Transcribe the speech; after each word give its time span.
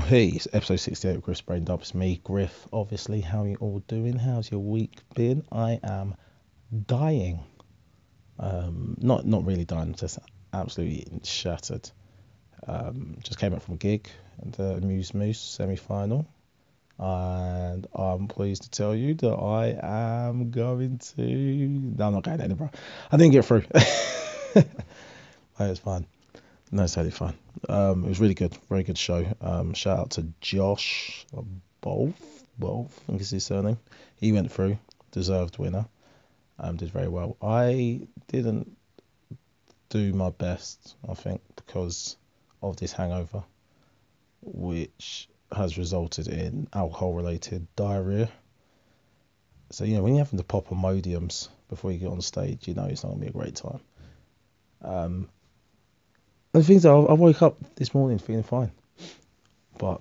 hey, 0.06 0.28
it's 0.28 0.48
episode 0.52 0.76
68 0.76 1.16
of 1.16 1.22
Griff's 1.22 1.40
Brain. 1.40 1.66
It's 1.68 1.94
me, 1.94 2.20
Griff. 2.24 2.66
Obviously, 2.72 3.20
how 3.20 3.42
are 3.42 3.48
you 3.48 3.56
all 3.60 3.80
doing? 3.80 4.16
How's 4.16 4.50
your 4.50 4.60
week 4.60 5.00
been? 5.14 5.44
I 5.52 5.78
am 5.82 6.14
dying. 6.86 7.40
Um, 8.38 8.96
not 9.00 9.26
not 9.26 9.44
really 9.44 9.64
dying, 9.64 9.94
just 9.94 10.18
absolutely 10.52 11.06
shattered. 11.24 11.90
Um, 12.66 13.18
just 13.22 13.38
came 13.38 13.52
back 13.52 13.62
from 13.62 13.74
a 13.74 13.78
gig 13.78 14.08
at 14.40 14.52
the 14.52 14.80
Muse 14.80 15.12
Moose 15.12 15.40
semi 15.40 15.76
final. 15.76 16.26
And 16.98 17.86
I'm 17.94 18.28
pleased 18.28 18.62
to 18.64 18.70
tell 18.70 18.94
you 18.94 19.14
that 19.14 19.34
I 19.34 19.78
am 20.26 20.50
going 20.50 20.98
to. 20.98 21.22
No, 21.22 22.06
I'm 22.06 22.14
not 22.14 22.22
going 22.22 22.38
to 22.38 22.44
Edinburgh. 22.44 22.70
I 23.12 23.16
didn't 23.16 23.32
get 23.32 23.44
through. 23.44 23.64
it 24.54 24.66
was 25.58 25.78
fine. 25.78 26.06
No, 26.72 26.84
it's 26.84 26.94
totally 26.94 27.10
fine. 27.10 27.34
Um, 27.68 28.04
it 28.04 28.08
was 28.08 28.20
really 28.20 28.34
good, 28.34 28.56
very 28.68 28.84
good 28.84 28.98
show. 28.98 29.26
Um, 29.40 29.74
shout 29.74 29.98
out 29.98 30.10
to 30.12 30.26
Josh 30.40 31.26
Bolf, 31.80 32.44
Bolf, 32.58 33.00
I 33.04 33.06
think 33.06 33.20
is 33.20 33.30
his 33.30 33.44
surname. 33.44 33.78
He 34.16 34.30
went 34.32 34.52
through, 34.52 34.78
deserved 35.10 35.58
winner. 35.58 35.86
Um, 36.58 36.76
did 36.76 36.90
very 36.90 37.08
well. 37.08 37.36
I 37.40 38.02
didn't 38.28 38.76
do 39.88 40.12
my 40.12 40.30
best, 40.30 40.94
I 41.08 41.14
think, 41.14 41.40
because 41.56 42.16
of 42.62 42.76
this 42.76 42.92
hangover, 42.92 43.42
which 44.42 45.28
has 45.52 45.78
resulted 45.78 46.28
in 46.28 46.68
alcohol-related 46.72 47.66
diarrhea. 47.76 48.28
So 49.70 49.84
you 49.84 49.96
know 49.96 50.02
when 50.02 50.14
you're 50.14 50.24
having 50.24 50.38
to 50.38 50.44
pop 50.44 50.68
Imodiums 50.68 51.48
before 51.68 51.92
you 51.92 51.98
get 51.98 52.08
on 52.08 52.20
stage, 52.20 52.68
you 52.68 52.74
know 52.74 52.84
it's 52.84 53.02
not 53.02 53.10
gonna 53.10 53.22
be 53.22 53.28
a 53.28 53.32
great 53.32 53.56
time. 53.56 53.80
Um, 54.82 55.28
the 56.52 56.64
things 56.64 56.86
are, 56.86 57.10
I 57.10 57.14
woke 57.14 57.42
up 57.42 57.56
this 57.76 57.94
morning 57.94 58.18
feeling 58.18 58.42
fine, 58.42 58.72
but 59.78 60.00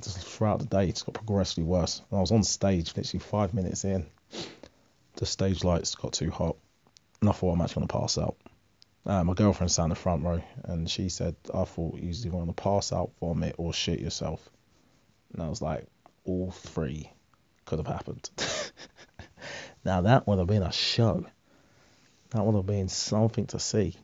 just 0.00 0.18
throughout 0.18 0.60
the 0.60 0.66
day 0.66 0.88
it's 0.88 1.02
got 1.02 1.14
progressively 1.14 1.64
worse. 1.64 2.02
And 2.10 2.18
I 2.18 2.20
was 2.20 2.32
on 2.32 2.42
stage 2.42 2.96
literally 2.96 3.20
five 3.20 3.52
minutes 3.54 3.84
in, 3.84 4.06
the 5.16 5.26
stage 5.26 5.64
lights 5.64 5.94
got 5.94 6.12
too 6.12 6.30
hot, 6.30 6.56
and 7.20 7.28
I 7.28 7.32
thought 7.32 7.52
I'm 7.52 7.60
actually 7.60 7.86
gonna 7.86 8.00
pass 8.00 8.16
out. 8.18 8.36
Uh, 9.04 9.24
my 9.24 9.34
girlfriend 9.34 9.70
sat 9.70 9.84
in 9.84 9.88
the 9.90 9.94
front 9.94 10.24
row, 10.24 10.42
and 10.64 10.90
she 10.90 11.08
said, 11.08 11.36
"I 11.52 11.64
thought 11.64 11.98
you 11.98 12.10
either 12.10 12.46
to 12.46 12.52
pass 12.52 12.92
out, 12.92 13.12
vomit, 13.20 13.54
or 13.58 13.72
shit 13.72 14.00
yourself." 14.00 14.48
And 15.32 15.42
I 15.42 15.48
was 15.48 15.62
like, 15.62 15.86
"All 16.24 16.50
three 16.50 17.10
could 17.64 17.78
have 17.78 17.86
happened." 17.86 18.30
now 19.84 20.02
that 20.02 20.26
would 20.26 20.38
have 20.38 20.46
been 20.46 20.62
a 20.62 20.72
show. 20.72 21.26
That 22.30 22.44
would 22.44 22.54
have 22.54 22.66
been 22.66 22.88
something 22.88 23.46
to 23.48 23.58
see. 23.58 23.96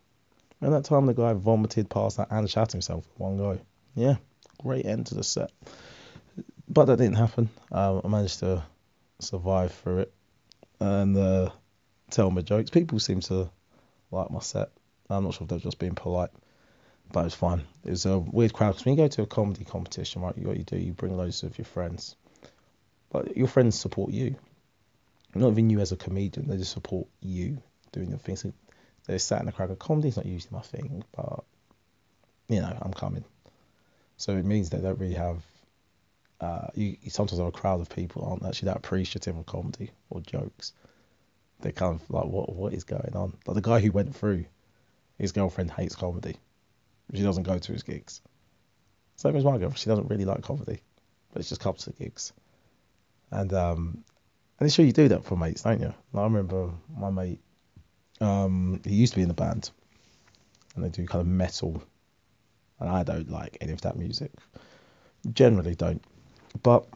And 0.61 0.73
that 0.73 0.85
time 0.85 1.07
the 1.07 1.15
guy 1.15 1.33
vomited, 1.35 1.91
past 1.91 2.17
that 2.17 2.29
and 2.31 2.49
shot 2.49 2.73
himself 2.73 3.05
one 3.17 3.37
go. 3.37 3.59
Yeah, 3.95 4.17
great 4.62 4.87
end 4.87 5.07
to 5.07 5.15
the 5.15 5.25
set. 5.25 5.51
But 6.69 6.87
that 6.87 6.97
didn't 6.97 7.17
happen. 7.17 7.49
Um, 7.71 8.01
I 8.05 8.09
managed 8.09 8.41
to 8.41 8.62
survive 9.19 9.73
through 9.73 10.01
it 10.01 10.15
and 10.81 11.17
uh, 11.17 11.51
tell 12.11 12.31
my 12.31 12.41
jokes. 12.41 12.71
People 12.71 12.99
seem 12.99 13.21
to 13.21 13.51
like 14.11 14.31
my 14.31 14.41
set. 14.41 14.71
I'm 15.09 15.25
not 15.25 15.34
sure 15.34 15.45
if 15.45 15.49
they're 15.49 15.59
just 15.59 15.79
being 15.79 15.95
polite, 15.95 16.31
but 17.12 17.21
it 17.21 17.25
was 17.25 17.34
fine. 17.34 17.62
It 17.84 17.91
was 17.91 18.07
a 18.07 18.19
weird 18.19 18.53
crowd 18.53 18.73
because 18.73 18.84
when 18.84 18.97
you 18.97 19.05
go 19.05 19.09
to 19.09 19.23
a 19.23 19.27
comedy 19.27 19.65
competition, 19.65 20.23
right, 20.23 20.37
you 20.37 20.47
what 20.47 20.57
you 20.57 20.65
do, 20.65 20.77
you 20.77 20.93
bring 20.93 21.17
loads 21.17 21.43
of 21.43 21.57
your 21.59 21.65
friends, 21.65 22.17
but 23.11 23.37
your 23.37 23.47
friends 23.47 23.79
support 23.79 24.11
you. 24.11 24.37
Not 25.34 25.51
even 25.51 25.71
you 25.71 25.81
as 25.81 25.93
a 25.93 25.97
comedian, 25.97 26.49
they 26.49 26.57
just 26.57 26.73
support 26.73 27.07
you 27.21 27.62
doing 27.93 28.09
your 28.09 28.19
things. 28.19 28.45
They 29.07 29.19
sat 29.19 29.41
in 29.41 29.47
the 29.47 29.53
crowd. 29.53 29.77
Comedy's 29.79 30.17
not 30.17 30.27
usually 30.27 30.53
my 30.53 30.62
thing, 30.62 31.05
but 31.17 31.45
you 32.49 32.61
know, 32.61 32.77
I'm 32.81 32.93
coming. 32.93 33.25
So 34.17 34.37
it 34.37 34.45
means 34.45 34.71
they 34.71 34.79
don't 34.79 34.99
really 34.99 35.15
have. 35.15 35.43
Uh, 36.41 36.69
you, 36.75 36.97
you 37.01 37.11
sometimes 37.11 37.39
have 37.39 37.49
a 37.49 37.53
crowd 37.53 37.81
of 37.81 37.89
people 37.89 38.23
aren't 38.23 38.45
actually 38.45 38.67
that 38.67 38.77
appreciative 38.77 39.37
of 39.39 39.47
comedy 39.47 39.91
or 40.11 40.21
jokes. 40.21 40.73
They're 41.61 41.73
kind 41.73 41.99
of 42.01 42.11
like, 42.11 42.27
what 42.27 42.55
what 42.55 42.75
is 42.75 42.84
going 42.84 43.12
on? 43.15 43.37
Like 43.47 43.55
the 43.55 43.62
guy 43.62 43.81
who 43.81 43.93
went 43.93 44.15
through, 44.15 44.44
his 45.19 45.33
girlfriend 45.33 45.71
hates 45.71 45.94
comedy. 45.97 46.37
She 47.15 47.23
doesn't 47.23 47.44
go 47.44 47.59
to 47.59 47.73
his 47.73 47.84
gigs. 47.84 48.21
Same 49.15 49.37
as 49.37 49.44
my 49.44 49.53
girlfriend. 49.53 49.78
She 49.78 49.88
doesn't 49.88 50.09
really 50.09 50.25
like 50.25 50.43
comedy, 50.43 50.81
but 51.33 51.41
it's 51.41 51.49
just 51.49 51.61
comes 51.61 51.84
to 51.84 51.93
gigs. 51.93 52.33
And 53.31 53.53
um, 53.55 54.05
and 54.59 54.67
it's 54.67 54.75
sure 54.75 54.84
you 54.84 54.93
do 54.93 55.09
that 55.09 55.25
for 55.25 55.37
mates, 55.37 55.62
don't 55.62 55.81
you? 55.81 55.94
Like, 56.12 56.23
I 56.23 56.25
remember 56.25 56.71
my 56.97 57.11
mate 57.11 57.41
um, 58.21 58.81
he 58.84 58.94
used 58.94 59.12
to 59.12 59.19
be 59.19 59.22
in 59.22 59.28
the 59.28 59.34
band, 59.34 59.71
and 60.75 60.84
they 60.84 60.88
do 60.88 61.06
kind 61.06 61.21
of 61.21 61.27
metal, 61.27 61.82
and 62.81 62.88
I 62.88 63.03
don't 63.03 63.31
like 63.31 63.59
any 63.60 63.72
of 63.72 63.82
that 63.82 63.97
music. 63.97 64.31
Generally, 65.32 65.75
don't. 65.75 66.03
But 66.62 66.87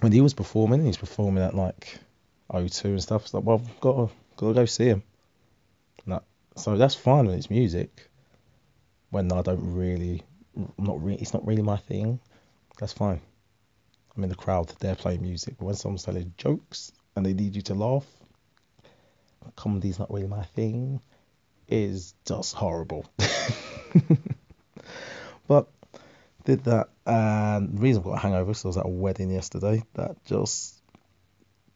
when 0.00 0.12
he 0.12 0.20
was 0.20 0.34
performing, 0.34 0.84
he's 0.84 0.96
performing 0.96 1.42
at 1.42 1.54
like 1.54 1.98
O2 2.52 2.84
and 2.84 3.02
stuff. 3.02 3.24
It's 3.24 3.34
like, 3.34 3.44
well, 3.44 3.62
gotta 3.80 4.12
gotta 4.36 4.54
go 4.54 4.64
see 4.64 4.86
him. 4.86 5.02
That, 6.06 6.24
so 6.56 6.76
that's 6.76 6.94
fine 6.94 7.26
when 7.26 7.36
it's 7.36 7.50
music. 7.50 8.08
When 9.10 9.32
I 9.32 9.42
don't 9.42 9.74
really, 9.74 10.22
not 10.78 11.02
really, 11.02 11.20
it's 11.20 11.32
not 11.32 11.46
really 11.46 11.62
my 11.62 11.76
thing. 11.76 12.20
That's 12.78 12.92
fine. 12.92 13.20
I'm 14.16 14.22
in 14.22 14.28
the 14.30 14.36
crowd. 14.36 14.72
They're 14.80 14.94
playing 14.94 15.22
music. 15.22 15.56
But 15.58 15.64
when 15.66 15.74
someone's 15.74 16.02
telling 16.02 16.34
jokes 16.36 16.92
and 17.16 17.24
they 17.24 17.32
need 17.32 17.56
you 17.56 17.62
to 17.62 17.74
laugh, 17.74 18.06
comedy's 19.56 19.98
not 19.98 20.12
really 20.12 20.26
my 20.26 20.44
thing 20.44 21.00
is 21.68 22.14
just 22.24 22.54
horrible. 22.54 23.04
but 25.48 25.68
did 26.44 26.64
that, 26.64 26.88
and 27.06 27.76
the 27.76 27.80
reason 27.80 28.00
I've 28.00 28.06
got 28.06 28.14
a 28.14 28.18
hangover 28.18 28.52
is 28.52 28.64
I 28.64 28.68
was 28.68 28.76
at 28.78 28.86
a 28.86 28.88
wedding 28.88 29.30
yesterday 29.30 29.82
that 29.94 30.24
just 30.24 30.74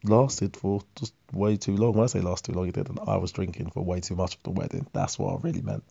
lasted 0.04 0.56
for 0.56 0.82
just 0.96 1.14
way 1.32 1.56
too 1.56 1.76
long. 1.76 1.92
When 1.92 2.04
I 2.04 2.06
say 2.06 2.20
last 2.20 2.44
too 2.44 2.52
long, 2.52 2.68
it 2.68 2.74
didn't. 2.74 3.00
I 3.06 3.16
was 3.16 3.32
drinking 3.32 3.70
for 3.70 3.84
way 3.84 4.00
too 4.00 4.16
much 4.16 4.36
of 4.36 4.42
the 4.42 4.50
wedding. 4.50 4.86
That's 4.92 5.18
what 5.18 5.34
I 5.34 5.40
really 5.42 5.62
meant. 5.62 5.84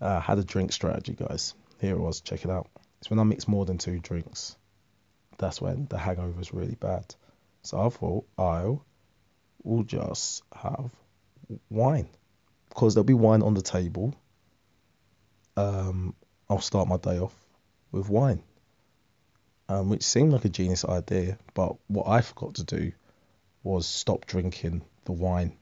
Uh, 0.00 0.20
had 0.20 0.38
a 0.38 0.44
drink 0.44 0.72
strategy, 0.72 1.14
guys. 1.14 1.54
Here 1.80 1.94
it 1.94 2.00
was. 2.00 2.20
Check 2.20 2.44
it 2.44 2.50
out. 2.50 2.68
It's 3.00 3.10
when 3.10 3.18
I 3.18 3.24
mix 3.24 3.48
more 3.48 3.64
than 3.64 3.78
two 3.78 3.98
drinks. 3.98 4.56
That's 5.38 5.60
when 5.60 5.86
the 5.90 5.98
hangover 5.98 6.40
is 6.40 6.54
really 6.54 6.76
bad. 6.76 7.14
So 7.62 7.80
I 7.80 7.88
thought 7.88 8.26
I'll 8.38 8.84
will 9.64 9.82
just 9.82 10.42
have 10.54 10.90
wine 11.70 12.08
because 12.68 12.94
there'll 12.94 13.04
be 13.04 13.14
wine 13.14 13.42
on 13.42 13.54
the 13.54 13.62
table. 13.62 14.14
Um, 15.56 16.14
I'll 16.48 16.60
start 16.60 16.88
my 16.88 16.96
day 16.98 17.18
off 17.18 17.34
with 17.90 18.08
wine, 18.08 18.42
um, 19.68 19.88
which 19.88 20.02
seemed 20.02 20.32
like 20.32 20.44
a 20.44 20.48
genius 20.48 20.84
idea. 20.84 21.38
But 21.54 21.76
what 21.86 22.08
I 22.08 22.20
forgot 22.20 22.54
to 22.56 22.64
do 22.64 22.92
was 23.62 23.86
stop 23.86 24.26
drinking 24.26 24.82
the 25.04 25.12
wine, 25.12 25.56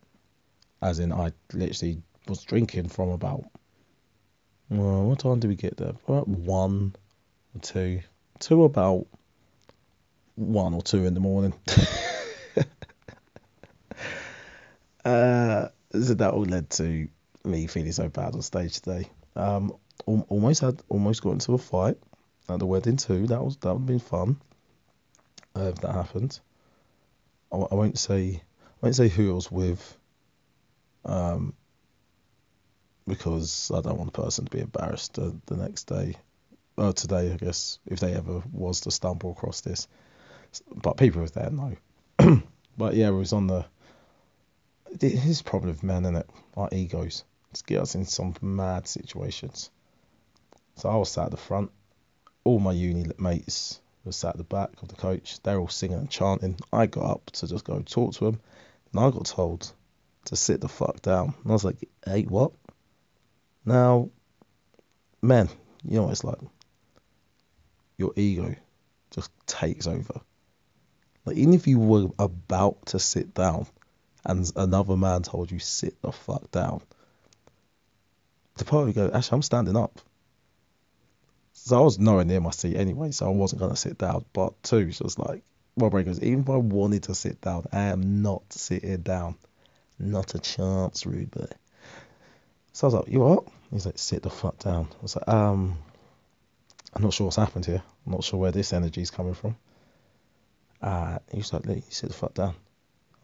as 0.81 0.99
in 0.99 1.13
I 1.13 1.33
literally 1.53 2.03
was 2.27 2.43
drinking 2.43 2.89
from 2.89 3.11
about. 3.11 3.45
Well, 4.71 5.05
what 5.05 5.19
time 5.19 5.39
did 5.41 5.49
we 5.49 5.57
get 5.57 5.77
there? 5.77 5.93
About 6.09 6.27
one 6.27 6.97
or 7.55 7.61
two, 7.61 8.01
to 8.41 8.65
about 8.65 9.07
one 10.35 10.73
or 10.73 10.83
two 10.83 11.05
in 11.05 11.15
the 11.15 11.21
morning. 11.21 11.53
Uh, 15.05 15.69
so 15.93 16.15
that 16.15 16.33
all 16.33 16.45
led 16.45 16.71
to 16.71 17.09
me 17.45 17.67
feeling 17.67 17.93
so 17.93 18.09
bad 18.09 18.35
on 18.35 18.43
stage 18.43 18.81
today. 18.81 19.09
Um, 19.37 19.75
almost 20.07 20.61
had 20.61 20.83
almost 20.89 21.23
got 21.23 21.33
into 21.33 21.55
a 21.55 21.59
fight 21.59 21.97
at 22.49 22.59
the 22.59 22.67
wedding 22.67 22.97
too. 22.97 23.27
That 23.27 23.43
was 23.43 23.57
that 23.59 23.73
would 23.73 23.81
have 23.81 23.87
been 23.87 23.99
fun. 23.99 24.37
Uh, 25.57 25.69
if 25.69 25.77
that 25.77 25.93
happened, 25.93 26.39
I, 27.53 27.57
I 27.57 27.75
won't 27.75 27.99
say 27.99 28.43
I 28.83 28.87
won't 28.87 28.97
say 28.97 29.09
who 29.09 29.33
I 29.33 29.35
was 29.35 29.51
with. 29.51 29.97
Um, 31.05 31.55
because 33.07 33.71
I 33.75 33.81
don't 33.81 33.99
want 33.99 34.13
the 34.13 34.23
person 34.23 34.45
to 34.45 34.51
be 34.51 34.61
embarrassed 34.61 35.15
the, 35.15 35.35
the 35.47 35.57
next 35.57 35.85
day, 35.85 36.15
or 36.77 36.93
today, 36.93 37.33
I 37.33 37.37
guess, 37.37 37.79
if 37.87 38.01
they 38.01 38.15
ever 38.15 38.43
was 38.53 38.83
to 38.83 38.91
stumble 38.91 39.33
across 39.33 39.61
this. 39.61 39.89
But 40.73 40.97
people 40.97 41.23
with 41.23 41.35
there 41.35 41.51
know. 41.51 41.77
but 42.79 42.95
yeah, 42.95 43.09
it 43.09 43.13
was 43.13 43.33
on 43.33 43.47
the 43.47 43.65
this 44.99 45.25
is 45.25 45.39
the 45.39 45.45
problem 45.45 45.71
with 45.71 45.83
men, 45.83 46.05
isn't 46.05 46.17
it? 46.17 46.31
Our 46.57 46.69
egos. 46.73 47.25
Just 47.53 47.67
get 47.67 47.81
us 47.81 47.95
in 47.95 48.05
some 48.05 48.35
mad 48.41 48.87
situations. 48.87 49.71
So 50.77 50.89
I 50.89 50.97
was 50.97 51.11
sat 51.11 51.27
at 51.27 51.31
the 51.31 51.37
front. 51.37 51.71
All 52.45 52.59
my 52.59 52.73
uni 52.73 53.07
mates 53.19 53.81
were 54.05 54.13
sat 54.13 54.31
at 54.31 54.39
the 54.39 54.45
back 54.45 54.71
of 54.83 54.89
the 54.89 54.97
coach. 54.97 55.41
They're 55.43 55.59
all 55.59 55.69
singing 55.69 55.99
and 55.99 56.11
chanting. 56.11 56.59
I 56.73 56.87
got 56.87 57.11
up 57.11 57.31
to 57.33 57.47
just 57.47 57.65
go 57.65 57.81
talk 57.83 58.15
to 58.15 58.25
them. 58.25 58.41
And 58.93 59.01
I 59.01 59.11
got 59.11 59.27
told 59.27 59.73
to 60.27 60.37
sit 60.37 60.61
the 60.61 60.69
fuck 60.69 61.03
down. 61.03 61.35
And 61.43 61.51
I 61.51 61.53
was 61.53 61.65
like, 61.65 61.89
hey, 62.05 62.23
what? 62.23 62.53
Now, 63.65 64.11
man, 65.21 65.49
you 65.85 65.97
know 65.97 66.05
what 66.05 66.13
it's 66.13 66.25
like. 66.25 66.39
Your 67.97 68.13
ego 68.17 68.55
just 69.11 69.31
takes 69.47 69.87
over. 69.87 70.21
Like, 71.25 71.37
even 71.37 71.55
if 71.55 71.67
you 71.67 71.79
were 71.79 72.09
about 72.19 72.87
to 72.87 72.99
sit 72.99 73.35
down, 73.35 73.67
and 74.25 74.51
another 74.57 74.97
man 74.97 75.23
told 75.23 75.51
you 75.51 75.59
sit 75.59 76.01
the 76.03 76.13
fuck 76.13 76.51
down, 76.51 76.81
the 78.57 78.77
of 78.77 78.95
go, 78.95 79.11
actually, 79.13 79.37
I'm 79.37 79.43
standing 79.43 79.77
up. 79.77 80.01
So 81.55 81.79
I 81.79 81.81
was 81.81 81.99
nowhere 81.99 82.25
near 82.25 82.41
my 82.41 82.51
seat 82.51 82.77
anyway, 82.77 83.13
so 83.13 83.27
I 83.27 83.31
wasn't 83.31 83.61
going 83.61 83.73
to 83.73 83.77
sit 83.77 83.99
down. 83.99 84.25
But 84.33 84.61
two, 84.63 84.91
she 84.91 85.03
was 85.03 85.19
like, 85.19 85.43
my 85.77 85.89
brain 85.89 86.07
goes, 86.07 86.21
even 86.21 86.41
if 86.41 86.51
I 86.51 86.57
wanted 86.57 87.05
to 87.05 87.15
sit 87.15 87.41
down, 87.41 87.67
I 87.73 87.85
am 87.85 88.23
not 88.23 88.43
sitting 88.53 89.03
down. 89.03 89.37
Not 89.99 90.35
a 90.35 90.39
chance, 90.39 91.07
rude 91.07 91.31
boy. 91.31 91.47
So 92.73 92.87
I 92.87 92.89
was 92.89 92.95
like, 92.95 93.13
you 93.13 93.21
what? 93.21 93.45
He's 93.71 93.87
like, 93.87 93.99
sit 93.99 94.23
the 94.23 94.31
fuck 94.31 94.59
down. 94.59 94.89
I 94.91 95.03
was 95.03 95.17
like, 95.17 95.29
um, 95.29 95.79
I'm 96.93 97.03
not 97.03 97.13
sure 97.13 97.27
what's 97.27 97.37
happened 97.37 97.67
here. 97.67 97.83
I'm 98.07 98.13
not 98.13 98.25
sure 98.25 98.41
where 98.41 98.51
this 98.51 98.73
energy 98.73 99.01
is 99.03 99.11
coming 99.11 99.35
from. 99.35 99.57
Uh, 100.81 101.19
he 101.31 101.39
was 101.39 101.53
like, 101.53 101.65
you 101.67 101.83
sit 101.91 102.09
the 102.09 102.15
fuck 102.15 102.35
down. 102.35 102.55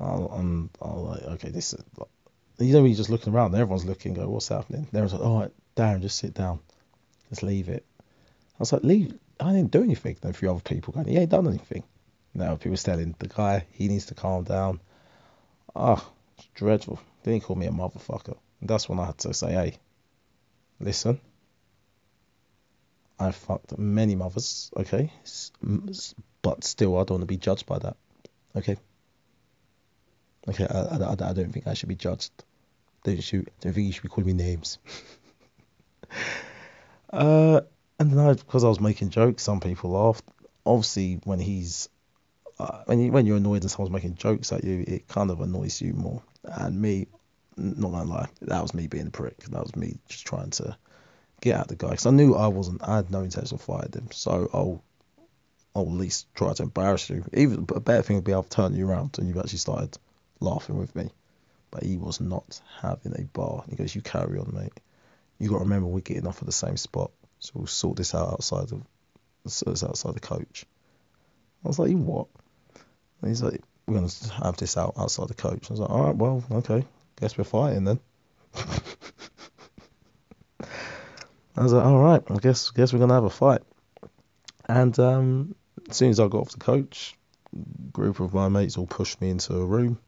I'm, 0.01 0.71
I'm 0.81 1.05
like, 1.05 1.23
okay, 1.23 1.51
this 1.51 1.73
is, 1.75 1.85
you 2.59 2.73
know, 2.73 2.83
when 2.83 2.91
you're 2.91 2.97
just 2.97 3.11
looking 3.11 3.33
around, 3.33 3.55
everyone's 3.55 3.85
looking, 3.85 4.15
go, 4.15 4.29
what's 4.29 4.49
happening? 4.49 4.87
Everyone's 4.89 5.13
like, 5.13 5.23
all 5.23 5.41
right, 5.41 5.53
Darren, 5.77 6.01
just 6.01 6.19
sit 6.19 6.35
down. 6.35 6.61
Just 7.29 7.43
leave 7.43 7.69
it. 7.69 7.85
I 8.01 8.59
was 8.59 8.73
like, 8.73 8.83
leave. 8.85 9.19
I 9.41 9.53
didn't 9.53 9.71
do 9.71 9.83
anything. 9.83 10.17
A 10.23 10.33
few 10.33 10.51
other 10.51 10.61
people 10.61 10.93
going, 10.93 11.07
he 11.07 11.17
ain't 11.17 11.31
done 11.31 11.47
anything. 11.47 11.85
Now 12.35 12.57
people 12.57 12.77
telling 12.77 13.15
the 13.19 13.29
guy 13.29 13.67
he 13.71 13.89
needs 13.89 14.07
to 14.07 14.15
calm 14.15 14.45
down. 14.45 14.81
Oh, 15.77 16.05
it's 16.37 16.49
dreadful. 16.55 17.01
Then 17.23 17.35
he 17.35 17.41
called 17.41 17.59
me 17.59 17.67
a 17.67 17.71
motherfucker. 17.71 18.37
And 18.61 18.69
that's 18.69 18.89
when 18.89 18.99
I 18.99 19.07
had 19.07 19.19
to 19.19 19.35
say, 19.35 19.53
hey, 19.53 19.79
listen, 20.81 21.21
I 23.19 23.31
fucked 23.33 23.79
many 23.79 24.15
mothers, 24.15 24.71
okay? 24.77 25.13
But 26.43 26.65
still, 26.65 26.97
I 26.97 27.01
don't 27.01 27.19
want 27.19 27.23
to 27.23 27.27
be 27.27 27.37
judged 27.37 27.67
by 27.67 27.79
that, 27.81 27.97
okay? 28.57 28.77
Okay, 30.49 30.67
I, 30.67 30.97
I, 30.97 31.13
I 31.13 31.33
don't 31.33 31.53
think 31.53 31.67
I 31.67 31.75
should 31.75 31.89
be 31.89 31.95
judged. 31.95 32.33
Don't, 33.05 33.33
you, 33.33 33.47
don't 33.61 33.73
think 33.73 33.87
you 33.87 33.93
should 33.93 34.03
be 34.03 34.09
calling 34.09 34.27
me 34.27 34.33
names. 34.33 34.79
uh, 37.13 37.61
and 37.99 38.11
then 38.11 38.19
I, 38.19 38.33
because 38.33 38.65
I 38.65 38.69
was 38.69 38.81
making 38.81 39.11
jokes, 39.11 39.43
some 39.43 39.61
people 39.61 39.91
laughed. 39.91 40.25
Obviously, 40.65 41.21
when 41.25 41.39
he's 41.39 41.89
uh, 42.59 42.83
when 42.87 43.01
you 43.01 43.13
when 43.13 43.27
you're 43.27 43.37
annoyed 43.37 43.63
and 43.63 43.71
someone's 43.71 43.93
making 43.93 44.15
jokes 44.15 44.53
at 44.53 44.65
you, 44.65 44.85
it 44.87 45.09
kind 45.09 45.31
of 45.31 45.41
annoys 45.41 45.81
you 45.81 45.93
more. 45.93 46.23
And 46.45 46.81
me, 46.81 47.07
not 47.57 47.91
gonna 47.91 48.11
lie, 48.11 48.29
that 48.43 48.63
was 48.63 48.75
me 48.75 48.87
being 48.87 49.07
a 49.07 49.11
prick. 49.11 49.39
That 49.45 49.63
was 49.63 49.77
me 49.77 49.99
just 50.09 50.27
trying 50.27 50.51
to 50.51 50.77
get 51.41 51.61
at 51.61 51.69
the 51.69 51.77
guy 51.77 51.91
because 51.91 52.07
I 52.07 52.11
knew 52.11 52.35
I 52.35 52.49
wasn't. 52.49 52.87
I 52.87 52.97
had 52.97 53.11
no 53.11 53.21
intention 53.21 53.55
of 53.55 53.63
fighting 53.63 54.03
him. 54.03 54.09
So 54.13 54.51
I'll 54.53 54.83
I'll 55.75 55.83
at 55.83 55.89
least 55.89 56.27
try 56.35 56.53
to 56.53 56.63
embarrass 56.65 57.09
you. 57.11 57.25
Even 57.33 57.67
a 57.75 57.81
better 57.81 58.03
thing 58.03 58.17
would 58.17 58.25
be 58.25 58.35
I've 58.35 58.49
turned 58.49 58.77
you 58.77 58.89
around 58.89 59.19
and 59.19 59.29
you've 59.29 59.39
actually 59.39 59.59
started 59.59 59.97
laughing 60.41 60.79
with 60.79 60.95
me. 60.95 61.11
But 61.71 61.83
he 61.83 61.97
was 61.97 62.21
not 62.21 62.61
having 62.81 63.15
a 63.19 63.25
bar. 63.25 63.65
He 63.69 63.77
goes, 63.77 63.95
"You 63.95 64.01
carry 64.01 64.39
on, 64.39 64.51
mate. 64.55 64.73
You 65.39 65.51
got 65.51 65.59
to 65.59 65.65
remember 65.65 65.87
we're 65.87 66.01
getting 66.01 66.27
off 66.27 66.41
at 66.41 66.47
the 66.47 66.53
same 66.53 66.77
spot, 66.77 67.11
so 67.41 67.53
we'll 67.55 67.67
sort 67.67 67.97
this 67.97 68.15
out 68.15 68.33
outside 68.33 68.73
of 68.73 68.83
sort 69.47 69.75
this 69.75 69.85
outside 69.85 70.15
the 70.15 70.21
coach." 70.21 70.67
I 71.65 71.69
was 71.69 71.79
like, 71.79 71.91
"You 71.91 71.99
what?" 71.99 72.29
And 73.21 73.29
he's 73.31 73.43
like, 73.43 73.61
"We're 73.87 73.95
gonna 73.95 74.09
have 74.45 74.57
this 74.57 74.77
out 74.77 74.95
outside 74.97 75.29
the 75.29 75.35
coach." 75.35 75.71
I 75.71 75.75
was 75.75 75.81
like, 75.81 75.91
"All 75.91 76.05
right, 76.05 76.17
well, 76.17 76.43
okay, 76.53 76.85
guess 77.21 77.37
we're 77.37 77.45
fighting 77.45 77.85
then." 77.85 78.01
I 81.57 81.63
was 81.63 81.73
like, 81.73 81.85
"All 81.85 82.01
right, 82.01 82.23
I 82.31 82.37
guess 82.37 82.71
guess 82.71 82.93
we're 82.93 83.01
gonna 83.01 83.15
have 83.15 83.25
a 83.25 83.31
fight." 83.31 83.63
And 84.67 84.99
um, 84.99 85.55
as 85.91 85.97
soon 85.97 86.11
as 86.11 86.21
I 86.21 86.29
got 86.29 86.41
off 86.41 86.53
the 86.53 86.59
coach, 86.59 87.17
group 87.93 88.21
of 88.21 88.33
my 88.33 88.49
mates 88.49 88.79
all 88.79 88.87
pushed 88.87 89.21
me 89.21 89.31
into 89.31 89.55
a 89.55 89.65
room 89.65 89.99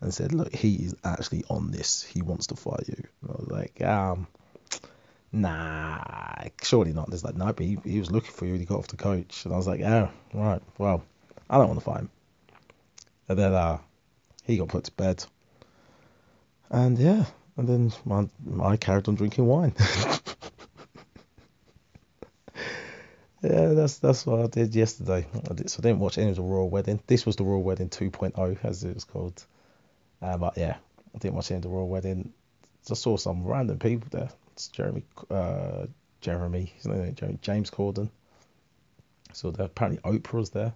and 0.00 0.12
said, 0.12 0.32
"Look, 0.32 0.54
he 0.54 0.74
is 0.76 0.96
actually 1.04 1.44
on 1.48 1.70
this. 1.70 2.02
He 2.02 2.22
wants 2.22 2.48
to 2.48 2.56
fight 2.56 2.88
you." 2.88 3.04
And 3.22 3.30
I 3.30 3.34
was 3.34 3.48
like, 3.48 3.82
um, 3.82 4.26
nah, 5.32 5.98
surely 6.62 6.92
not. 6.92 7.08
There's 7.10 7.24
like, 7.24 7.36
no, 7.36 7.52
but 7.52 7.64
he, 7.64 7.78
he 7.84 7.98
was 7.98 8.10
looking 8.10 8.32
for 8.32 8.46
you 8.46 8.54
he 8.54 8.64
got 8.64 8.78
off 8.78 8.88
the 8.88 8.96
coach. 8.96 9.44
And 9.44 9.54
I 9.54 9.56
was 9.56 9.66
like, 9.66 9.80
oh, 9.80 10.08
right, 10.34 10.62
well, 10.78 11.02
I 11.48 11.58
don't 11.58 11.68
want 11.68 11.78
to 11.80 11.84
fight 11.84 12.00
him. 12.00 12.10
And 13.28 13.38
then 13.38 13.54
uh, 13.54 13.78
he 14.44 14.56
got 14.56 14.68
put 14.68 14.84
to 14.84 14.92
bed. 14.92 15.24
And 16.70 16.98
yeah, 16.98 17.24
and 17.56 17.68
then 17.68 17.92
my, 18.04 18.26
I 18.62 18.76
carried 18.76 19.08
on 19.08 19.16
drinking 19.16 19.46
wine. 19.46 19.74
yeah, 23.42 23.66
that's 23.68 23.98
that's 23.98 24.24
what 24.24 24.40
I 24.40 24.46
did 24.46 24.74
yesterday. 24.74 25.26
I 25.48 25.54
did, 25.54 25.70
so 25.70 25.80
I 25.80 25.82
didn't 25.82 25.98
watch 25.98 26.18
any 26.18 26.30
of 26.30 26.36
the 26.36 26.42
royal 26.42 26.70
wedding. 26.70 27.00
This 27.06 27.26
was 27.26 27.36
the 27.36 27.44
royal 27.44 27.62
wedding 27.62 27.88
2.0, 27.88 28.58
as 28.64 28.84
it 28.84 28.94
was 28.94 29.04
called. 29.04 29.44
Uh, 30.22 30.36
but 30.36 30.56
yeah, 30.56 30.76
I 31.14 31.28
watch 31.30 31.50
any 31.50 31.56
of 31.56 31.62
the 31.62 31.68
royal 31.68 31.88
wedding. 31.88 32.32
Just 32.86 33.02
saw 33.02 33.16
some 33.16 33.44
random 33.44 33.78
people 33.78 34.08
there. 34.10 34.30
It's 34.52 34.68
Jeremy, 34.68 35.04
uh, 35.30 35.86
Jeremy, 36.20 36.72
Jeremy, 36.82 37.38
James 37.42 37.70
Corden. 37.70 38.10
So 39.32 39.50
there, 39.50 39.66
apparently 39.66 40.00
Oprah 40.02 40.32
was 40.34 40.50
there. 40.50 40.72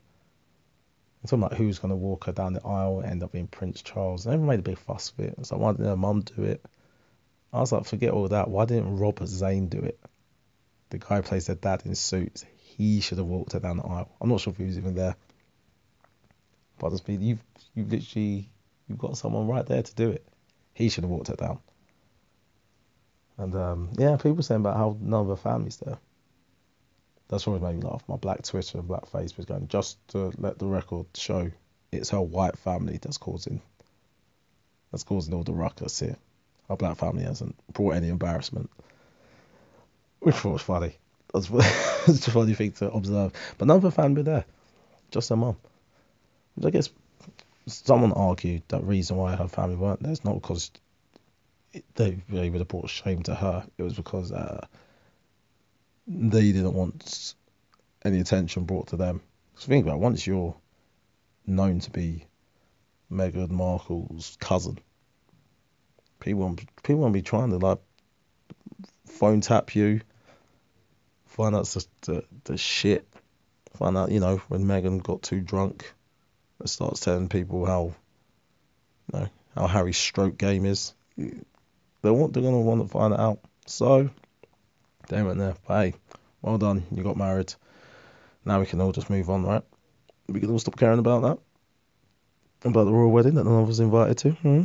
And 1.21 1.31
talking 1.31 1.43
about 1.43 1.57
who's 1.57 1.79
going 1.79 1.91
to 1.91 1.97
walk 1.97 2.25
her 2.25 2.33
down 2.33 2.53
the 2.53 2.65
aisle, 2.67 3.01
and 3.01 3.11
end 3.11 3.23
up 3.23 3.33
being 3.33 3.47
Prince 3.47 3.83
Charles. 3.83 4.27
Everyone 4.27 4.49
made 4.49 4.61
a 4.61 4.63
big 4.63 4.79
fuss 4.79 5.11
of 5.11 5.25
it. 5.25 5.35
It's 5.39 5.51
like, 5.51 5.61
why 5.61 5.73
didn't 5.73 5.87
her 5.87 5.97
mum 5.97 6.21
do 6.21 6.45
it? 6.45 6.65
I 7.53 7.61
was 7.61 7.73
like, 7.73 7.85
forget 7.85 8.11
all 8.11 8.29
that. 8.29 8.49
Why 8.49 8.65
didn't 8.65 8.97
Robert 8.97 9.29
Zane 9.29 9.69
do 9.69 9.79
it? 9.79 9.99
The 10.91 10.99
guy 10.99 11.21
plays 11.21 11.47
their 11.47 11.57
dad 11.57 11.83
in 11.85 11.95
suits. 11.95 12.45
He 12.57 13.01
should 13.01 13.19
have 13.19 13.27
walked 13.27 13.53
her 13.53 13.61
down 13.61 13.79
the 13.79 13.85
aisle. 13.85 14.11
I'm 14.21 14.29
not 14.29 14.41
sure 14.41 14.53
if 14.53 14.59
he 14.59 14.65
was 14.65 14.77
even 14.77 14.95
there. 14.95 15.17
But 16.79 16.91
just 16.91 17.07
be 17.07 17.15
you've 17.15 17.43
you've 17.75 17.91
literally 17.91 18.51
You've 18.89 18.99
got 18.99 19.17
someone 19.17 19.47
right 19.47 19.67
there 19.67 19.83
to 19.83 19.95
do 19.95 20.11
it. 20.11 20.27
He 20.75 20.89
should 20.89 21.05
have 21.05 21.11
walked 21.11 21.31
it 21.31 21.39
down. 21.39 21.59
And 23.39 23.55
um, 23.55 23.91
yeah, 23.99 24.17
people 24.17 24.43
saying 24.43 24.61
about 24.61 24.77
how 24.77 24.97
none 25.01 25.23
of 25.23 25.29
the 25.29 25.37
family's 25.37 25.77
there. 25.79 25.99
That's 27.29 27.47
always 27.47 27.63
made 27.63 27.77
me 27.77 27.83
laugh. 27.83 28.05
My 28.07 28.17
black 28.17 28.43
Twitter 28.43 28.79
and 28.79 28.87
black 28.87 29.07
Facebook 29.07 29.47
going 29.47 29.69
just 29.69 29.97
to 30.09 30.33
let 30.39 30.59
the 30.59 30.67
record 30.67 31.07
show 31.15 31.51
it's 31.91 32.11
her 32.11 32.21
white 32.21 32.59
family 32.59 32.99
that's 33.01 33.19
causing 33.19 33.63
that's 34.91 35.05
causing 35.05 35.35
all 35.35 35.43
the 35.43 35.53
ruckus 35.53 35.99
here. 35.99 36.17
Our 36.69 36.77
black 36.77 36.97
family 36.97 37.25
hasn't 37.25 37.57
brought 37.73 37.95
any 37.95 38.09
embarrassment, 38.09 38.71
which 40.21 40.45
was 40.45 40.63
funny. 40.63 40.97
That's, 41.33 41.49
that's 42.07 42.29
a 42.29 42.31
funny 42.31 42.55
thing 42.55 42.73
to 42.73 42.93
observe. 42.93 43.33
But 43.59 43.67
none 43.67 43.79
of 43.79 43.83
the 43.83 43.91
family 43.91 44.23
there, 44.23 44.45
just 45.11 45.31
her 45.31 45.37
mum. 45.37 45.57
Which 46.55 46.67
I 46.67 46.71
guess 46.71 46.91
someone 47.67 48.13
argued 48.13 48.63
that 48.69 48.85
reason 48.85 49.17
why 49.17 49.37
her 49.37 49.49
family 49.49 49.77
weren't 49.77 50.03
there 50.03 50.13
is 50.13 50.25
not 50.25 50.35
because 50.35 50.71
they, 51.95 52.23
they 52.29 52.51
would 52.51 52.61
have 52.61 52.69
brought 52.69 52.91
shame 52.91 53.23
to 53.25 53.35
her. 53.35 53.67
It 53.79 53.83
was 53.83 53.95
because 53.95 54.33
uh, 54.33 54.67
they 56.07 56.53
didn't 56.53 56.75
want 56.75 57.35
any 58.05 58.21
attention 58.21 58.65
brought 58.65 58.89
to 58.89 58.97
them. 58.97 59.23
So 59.57 59.69
think 59.69 59.87
about 59.87 59.97
it, 59.97 60.01
once 60.01 60.27
you're 60.27 60.55
known 61.47 61.81
to 61.81 61.91
be 61.91 62.27
Meghan 63.11 63.51
Markle's 63.51 64.37
cousin, 64.41 64.79
people 66.21 66.41
won't, 66.41 66.83
people 66.83 67.01
won't 67.03 67.15
be 67.15 67.23
trying 67.23 67.51
to 67.51 67.59
like 67.59 67.79
phone 69.07 69.41
tap 69.41 69.75
you, 69.75 70.01
find 71.27 71.55
out 71.55 71.67
the, 71.67 71.87
the, 72.03 72.25
the 72.45 72.57
shit, 72.57 73.07
find 73.75 73.97
out, 73.97 74.11
you 74.11 74.21
know, 74.21 74.37
when 74.49 74.65
Meghan 74.65 75.03
got 75.03 75.23
too 75.23 75.41
drunk 75.41 75.95
starts 76.65 77.01
telling 77.01 77.29
people 77.29 77.67
how 77.67 77.95
you 79.13 79.21
know 79.21 79.29
how 79.55 79.67
Harry's 79.67 79.97
stroke 79.97 80.39
game 80.39 80.65
is. 80.65 80.95
They 81.17 82.11
want 82.11 82.33
they're 82.33 82.43
gonna 82.43 82.61
want 82.61 82.83
to 82.83 82.89
find 82.89 83.15
it 83.15 83.21
out. 83.21 83.41
So 83.67 84.11
they 85.09 85.23
went 85.23 85.39
there. 85.39 85.55
But 85.67 85.85
hey, 85.85 85.95
well 86.43 86.59
done. 86.59 86.85
You 86.91 87.03
got 87.03 87.17
married. 87.17 87.55
Now 88.45 88.61
we 88.61 88.67
can 88.67 88.81
all 88.81 88.93
just 88.93 89.11
move 89.11 89.31
on, 89.31 89.45
right? 89.45 89.63
We 90.29 90.41
can 90.41 90.51
all 90.51 90.59
stop 90.59 90.77
caring 90.79 90.99
about 90.99 91.23
that. 91.23 92.69
About 92.69 92.85
the 92.85 92.93
royal 92.93 93.11
wedding 93.11 93.35
that 93.35 93.45
none 93.45 93.63
of 93.63 93.69
us 93.69 93.79
invited 93.79 94.19
to. 94.19 94.31
Hmm? 94.31 94.65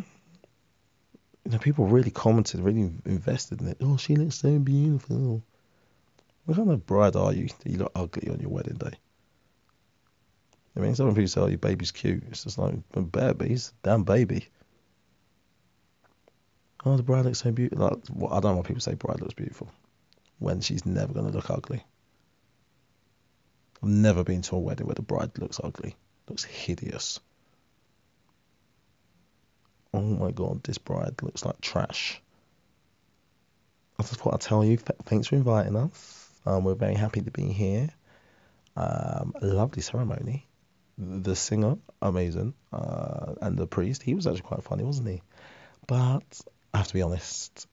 You 1.45 1.51
know, 1.51 1.57
people 1.57 1.85
really 1.85 2.11
commented, 2.11 2.61
really 2.61 2.91
invested 3.05 3.61
in 3.61 3.67
it. 3.67 3.77
Oh, 3.81 3.97
she 3.97 4.15
looks 4.15 4.35
so 4.35 4.57
beautiful. 4.59 5.41
What 6.45 6.57
kind 6.57 6.71
of 6.71 6.85
bride 6.85 7.15
are 7.15 7.33
you 7.33 7.47
you 7.65 7.77
look 7.77 7.91
ugly 7.95 8.29
on 8.29 8.39
your 8.39 8.49
wedding 8.49 8.75
day? 8.75 8.93
I 10.75 10.79
mean, 10.81 10.95
some 10.95 11.09
people 11.09 11.27
say, 11.27 11.41
oh, 11.41 11.47
your 11.47 11.57
baby's 11.57 11.91
cute. 11.91 12.23
It's 12.29 12.43
just 12.43 12.57
like, 12.57 12.75
a 12.93 13.01
baby's 13.01 13.73
damn 13.83 14.03
baby. 14.03 14.47
Oh, 16.85 16.95
the 16.95 17.03
bride 17.03 17.25
looks 17.25 17.39
so 17.39 17.51
beautiful. 17.51 17.85
Like, 17.85 17.99
well, 18.13 18.33
I 18.33 18.39
don't 18.39 18.53
know 18.53 18.57
why 18.57 18.67
people 18.67 18.81
say 18.81 18.93
bride 18.93 19.19
looks 19.19 19.33
beautiful 19.33 19.69
when 20.37 20.61
she's 20.61 20.85
never 20.85 21.13
going 21.13 21.25
to 21.25 21.33
look 21.33 21.49
ugly. 21.49 21.83
I've 23.83 23.89
never 23.89 24.23
been 24.23 24.41
to 24.43 24.55
a 24.55 24.59
wedding 24.59 24.87
where 24.87 24.95
the 24.95 25.01
bride 25.01 25.37
looks 25.37 25.59
ugly. 25.61 25.95
Looks 26.27 26.43
hideous. 26.43 27.19
Oh 29.93 30.01
my 30.01 30.31
god, 30.31 30.63
this 30.63 30.77
bride 30.77 31.15
looks 31.21 31.43
like 31.43 31.59
trash. 31.61 32.21
That's 33.97 34.23
want 34.23 34.39
to 34.39 34.47
tell 34.47 34.63
you, 34.63 34.77
thanks 34.77 35.27
for 35.27 35.35
inviting 35.35 35.75
us. 35.75 36.29
Um, 36.45 36.63
we're 36.63 36.75
very 36.75 36.95
happy 36.95 37.21
to 37.21 37.31
be 37.31 37.51
here. 37.51 37.89
Um, 38.77 39.33
a 39.41 39.45
lovely 39.45 39.81
ceremony 39.81 40.45
the 40.99 41.35
singer, 41.35 41.77
amazing, 42.01 42.53
uh, 42.73 43.33
and 43.41 43.57
the 43.57 43.67
priest, 43.67 44.03
he 44.03 44.13
was 44.13 44.27
actually 44.27 44.41
quite 44.41 44.63
funny, 44.63 44.83
wasn't 44.83 45.07
he? 45.07 45.21
But 45.87 46.41
I 46.73 46.79
have 46.79 46.87
to 46.87 46.93
be 46.93 47.01
honest, 47.01 47.67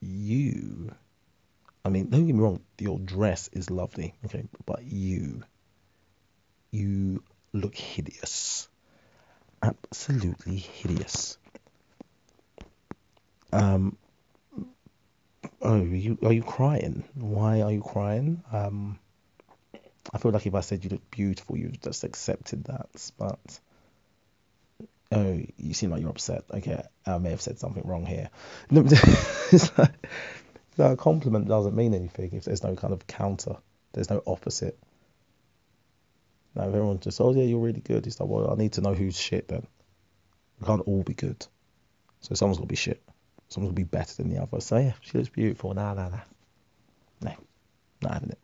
you 0.00 0.94
I 1.84 1.90
mean, 1.90 2.08
don't 2.08 2.26
get 2.26 2.34
me 2.34 2.40
wrong, 2.40 2.60
your 2.78 2.98
dress 2.98 3.50
is 3.52 3.70
lovely, 3.70 4.14
okay, 4.24 4.44
but 4.64 4.84
you, 4.84 5.42
you 6.70 7.22
look 7.52 7.74
hideous, 7.74 8.68
absolutely 9.62 10.56
hideous. 10.56 11.36
Um, 13.52 13.98
oh, 15.60 15.80
are 15.80 15.84
you 15.84 16.18
are 16.24 16.32
you 16.32 16.42
crying? 16.42 17.04
Why 17.14 17.60
are 17.60 17.70
you 17.70 17.82
crying? 17.82 18.42
Um, 18.50 18.98
I 20.14 20.18
feel 20.18 20.30
like 20.30 20.46
if 20.46 20.54
I 20.54 20.60
said 20.60 20.84
you 20.84 20.90
look 20.90 21.10
beautiful, 21.10 21.56
you've 21.56 21.80
just 21.80 22.04
accepted 22.04 22.66
that, 22.66 23.10
but 23.18 23.60
oh, 25.10 25.42
you 25.56 25.74
seem 25.74 25.90
like 25.90 26.02
you're 26.02 26.10
upset. 26.10 26.44
Okay, 26.52 26.80
I 27.04 27.18
may 27.18 27.30
have 27.30 27.40
said 27.40 27.58
something 27.58 27.82
wrong 27.84 28.06
here. 28.06 28.30
It's 28.70 29.76
like, 29.76 30.06
no, 30.78 30.92
a 30.92 30.96
compliment 30.96 31.48
doesn't 31.48 31.74
mean 31.74 31.94
anything 31.94 32.30
if 32.32 32.44
there's 32.44 32.62
no 32.62 32.76
kind 32.76 32.92
of 32.92 33.06
counter. 33.08 33.56
There's 33.92 34.08
no 34.08 34.22
opposite. 34.24 34.78
No, 36.54 36.62
everyone's 36.62 37.04
just, 37.04 37.20
oh 37.20 37.32
yeah, 37.34 37.42
you're 37.42 37.58
really 37.58 37.80
good. 37.80 38.06
It's 38.06 38.20
like, 38.20 38.28
well, 38.28 38.52
I 38.52 38.54
need 38.54 38.74
to 38.74 38.82
know 38.82 38.94
who's 38.94 39.18
shit 39.18 39.48
then. 39.48 39.66
We 40.60 40.66
can't 40.66 40.82
all 40.82 41.02
be 41.02 41.14
good. 41.14 41.44
So 42.20 42.36
someone's 42.36 42.58
gonna 42.58 42.68
be 42.68 42.76
shit. 42.76 43.02
Someone's 43.48 43.70
gonna 43.70 43.84
be 43.84 43.96
better 43.96 44.14
than 44.14 44.32
the 44.32 44.40
other. 44.40 44.60
So 44.60 44.78
yeah, 44.78 44.92
she 45.00 45.18
looks 45.18 45.28
beautiful. 45.28 45.74
Nah, 45.74 45.94
nah, 45.94 46.08
nah. 46.08 46.20
No, 47.20 47.34
not 48.00 48.14
having 48.14 48.30
it. 48.30 48.38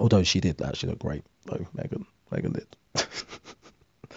Although 0.00 0.22
she 0.22 0.40
did 0.40 0.62
actually 0.62 0.90
look 0.90 0.98
great, 0.98 1.24
though, 1.44 1.66
Meghan. 1.76 2.06
Meghan 2.32 2.54
did. 2.54 2.66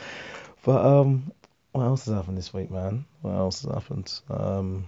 but, 0.63 0.85
um, 0.85 1.31
what 1.73 1.83
else 1.83 2.05
has 2.05 2.15
happened 2.15 2.37
this 2.37 2.53
week, 2.53 2.71
man? 2.71 3.05
What 3.21 3.35
else 3.35 3.63
has 3.63 3.73
happened? 3.73 4.11
Um, 4.29 4.85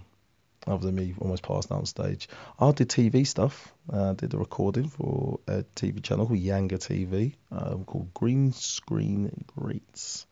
other 0.66 0.86
than 0.86 0.94
me 0.96 1.14
almost 1.20 1.42
passed 1.42 1.70
out 1.70 1.78
on 1.78 1.86
stage. 1.86 2.28
I 2.58 2.72
did 2.72 2.88
TV 2.88 3.26
stuff. 3.26 3.72
Uh, 3.92 4.14
did 4.14 4.34
a 4.34 4.38
recording 4.38 4.88
for 4.88 5.38
a 5.46 5.64
TV 5.76 6.02
channel 6.02 6.26
called 6.26 6.40
Yanga 6.40 6.78
TV 6.78 7.34
um, 7.52 7.84
called 7.84 8.12
Green 8.14 8.52
Screen 8.52 9.44
Greats. 9.54 10.26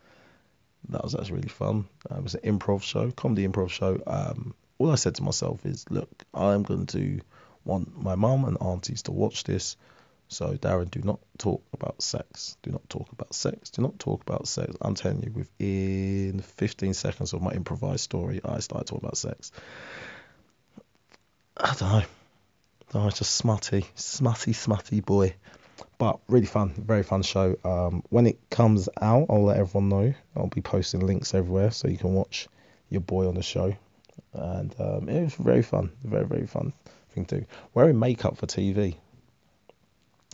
That 0.89 1.05
was 1.05 1.15
actually 1.15 1.37
really 1.37 1.49
fun. 1.49 1.87
Uh, 2.11 2.17
it 2.17 2.23
was 2.23 2.35
an 2.35 2.59
improv 2.59 2.83
show, 2.83 3.11
comedy 3.11 3.47
improv 3.47 3.71
show. 3.71 4.01
Um, 4.07 4.55
all 4.79 4.91
I 4.91 4.97
said 4.97 5.15
to 5.17 5.23
myself 5.23 5.65
is, 5.65 5.85
look, 5.91 6.25
I'm 6.33 6.63
going 6.63 6.87
to 6.87 7.21
want 7.65 7.97
my 8.03 8.17
mum 8.17 8.45
and 8.45 8.59
aunties 8.61 9.03
to 9.03 9.13
watch 9.13 9.45
this. 9.45 9.77
So, 10.35 10.57
Darren, 10.57 10.91
do 10.91 11.01
not 11.01 11.21
talk 11.39 11.63
about 11.73 12.03
sex. 12.03 12.57
Do 12.63 12.73
not 12.73 12.89
talk 12.89 13.13
about 13.13 13.33
sex. 13.33 13.71
Do 13.71 13.83
not 13.83 14.01
talk 14.01 14.21
about 14.23 14.49
sex. 14.49 14.75
I'm 14.81 14.97
telling 14.97 15.23
you, 15.23 15.31
within 15.31 16.41
15 16.41 16.93
seconds 16.93 17.33
of 17.33 17.41
my 17.41 17.53
improvised 17.53 18.01
story, 18.01 18.41
I 18.45 18.59
started 18.59 18.89
talking 18.89 19.05
about 19.05 19.17
sex. 19.17 19.53
I 21.57 21.73
don't 21.79 21.89
know. 21.89 22.03
Oh, 22.95 23.07
it's 23.07 23.19
just 23.19 23.37
smutty, 23.37 23.87
smutty, 23.95 24.55
smutty 24.55 25.01
boy. 25.01 25.37
But 25.99 26.19
really 26.29 26.47
fun, 26.47 26.75
very 26.77 27.05
fun 27.05 27.23
show. 27.23 27.57
Um, 27.65 28.03
when 28.11 28.27
it 28.27 28.51
comes 28.51 28.89
out, 29.01 29.27
I'll 29.31 29.45
let 29.45 29.59
everyone 29.59 29.89
know. 29.89 30.15
I'll 30.37 30.49
be 30.49 30.63
posting 30.63 31.07
links 31.07 31.33
everywhere 31.33 31.71
so 31.71 31.87
you 31.87 31.97
can 31.97 32.13
watch 32.13 32.49
your 32.89 33.03
boy 33.03 33.29
on 33.29 33.37
the 33.37 33.43
show. 33.43 33.77
And 34.33 34.75
um, 34.81 35.09
it 35.09 35.23
was 35.23 35.35
very 35.35 35.63
fun, 35.63 35.93
very, 36.03 36.27
very 36.27 36.47
fun 36.49 36.73
thing 37.11 37.25
to 37.27 37.41
do. 37.41 37.47
Wearing 37.73 38.01
makeup 38.01 38.37
for 38.37 38.47
TV. 38.47 38.97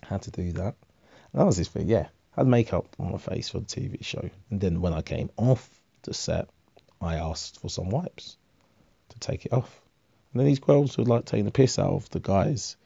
Had 0.02 0.22
to 0.22 0.30
do 0.30 0.52
that. 0.52 0.74
And 1.32 1.40
that 1.40 1.46
was 1.46 1.56
this 1.56 1.68
thing, 1.68 1.88
yeah. 1.88 2.08
I 2.36 2.40
had 2.40 2.46
makeup 2.46 2.86
on 2.98 3.12
my 3.12 3.18
face 3.18 3.48
for 3.48 3.60
the 3.60 3.66
TV 3.66 4.04
show. 4.04 4.28
And 4.50 4.60
then 4.60 4.80
when 4.80 4.92
I 4.92 5.02
came 5.02 5.30
off 5.36 5.68
the 6.02 6.14
set, 6.14 6.48
I 7.00 7.16
asked 7.16 7.60
for 7.60 7.68
some 7.68 7.90
wipes 7.90 8.36
to 9.10 9.18
take 9.18 9.46
it 9.46 9.52
off. 9.52 9.80
And 10.32 10.40
then 10.40 10.46
these 10.46 10.60
girls 10.60 10.96
were 10.96 11.04
like 11.04 11.24
taking 11.24 11.44
the 11.44 11.50
piss 11.50 11.78
out 11.78 11.92
of 11.92 12.08
the 12.10 12.20
guys 12.20 12.76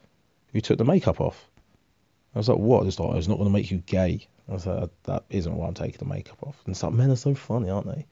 who 0.52 0.60
took 0.60 0.78
the 0.78 0.84
makeup 0.84 1.20
off. 1.20 1.50
I 2.34 2.38
was 2.38 2.48
like, 2.48 2.58
what? 2.58 2.86
It's 2.86 2.98
like, 2.98 3.16
it's 3.16 3.28
not 3.28 3.38
going 3.38 3.48
to 3.48 3.52
make 3.52 3.70
you 3.70 3.78
gay. 3.78 4.26
I 4.48 4.52
was 4.52 4.66
like, 4.66 4.90
that 5.04 5.24
isn't 5.30 5.54
why 5.54 5.68
I'm 5.68 5.74
taking 5.74 5.98
the 5.98 6.12
makeup 6.12 6.42
off. 6.42 6.60
And 6.64 6.72
it's 6.72 6.82
like, 6.82 6.92
men 6.92 7.10
are 7.10 7.16
so 7.16 7.34
funny, 7.34 7.70
aren't 7.70 7.86
they? 7.86 8.06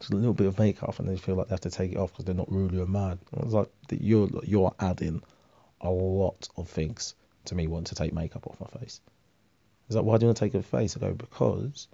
Just 0.00 0.12
a 0.12 0.16
little 0.16 0.34
bit 0.34 0.46
of 0.46 0.58
makeup 0.58 0.98
and 0.98 1.08
they 1.08 1.16
feel 1.16 1.34
like 1.34 1.48
they 1.48 1.54
have 1.54 1.60
to 1.60 1.70
take 1.70 1.92
it 1.92 1.96
off 1.96 2.12
because 2.12 2.24
they're 2.24 2.34
not 2.34 2.50
really 2.50 2.80
a 2.80 2.86
man. 2.86 3.18
I 3.36 3.44
was 3.44 3.54
like, 3.54 3.70
you're, 3.90 4.28
you're 4.44 4.74
adding 4.78 5.22
a 5.80 5.90
lot 5.90 6.48
of 6.56 6.68
things 6.68 7.14
to 7.48 7.54
me 7.54 7.66
wanting 7.66 7.84
to 7.86 7.94
take 7.94 8.12
makeup 8.12 8.46
off 8.46 8.60
my 8.60 8.80
face. 8.80 9.00
It's 9.86 9.96
like, 9.96 10.04
why 10.04 10.18
do 10.18 10.24
you 10.24 10.28
want 10.28 10.38
to 10.38 10.44
take 10.44 10.50
off 10.50 10.54
your 10.72 10.80
face? 10.80 10.96
I 10.96 11.00
go, 11.00 11.12
because 11.12 11.88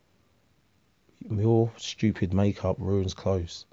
your 1.21 1.71
stupid 1.77 2.35
makeup 2.35 2.77
ruins 2.79 3.15
clothes 3.15 3.67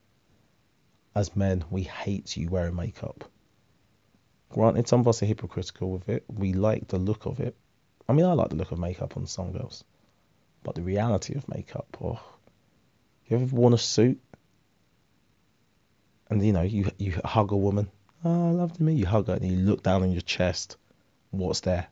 as 1.16 1.36
men, 1.36 1.64
we 1.70 1.84
hate 1.84 2.38
you 2.38 2.50
wearing 2.50 2.76
makeup. 2.76 3.26
Granted, 4.50 4.88
some 4.88 5.02
of 5.02 5.08
us 5.08 5.22
are 5.22 5.26
hypocritical 5.26 5.92
with 5.92 6.10
it. 6.10 6.24
We 6.28 6.54
like 6.54 6.88
the 6.88 6.98
look 6.98 7.26
of 7.26 7.40
it. 7.40 7.56
I 8.08 8.14
mean, 8.14 8.26
I 8.26 8.34
like 8.34 8.50
the 8.50 8.56
look 8.56 8.72
of 8.72 8.80
makeup 8.80 9.18
on 9.18 9.28
some 9.28 9.52
girls. 9.52 9.84
But 10.64 10.76
the 10.76 10.82
reality 10.82 11.36
of 11.36 11.48
makeup, 11.50 11.98
oh, 12.02 12.20
you 13.28 13.38
ever 13.38 13.56
worn 13.56 13.74
a 13.74 13.78
suit? 13.78 14.20
And 16.30 16.46
you 16.46 16.54
know, 16.54 16.62
you 16.62 16.92
you 16.98 17.20
hug 17.26 17.52
a 17.52 17.58
woman. 17.58 17.90
Oh, 18.24 18.50
I 18.50 18.52
love 18.52 18.74
to 18.74 18.84
meet 18.84 18.98
you. 18.98 19.06
Hug 19.06 19.28
her, 19.28 19.34
and 19.34 19.46
you 19.46 19.58
look 19.58 19.84
down 19.84 20.04
on 20.04 20.12
your 20.12 20.22
chest. 20.22 20.78
What's 21.32 21.62
there? 21.62 21.88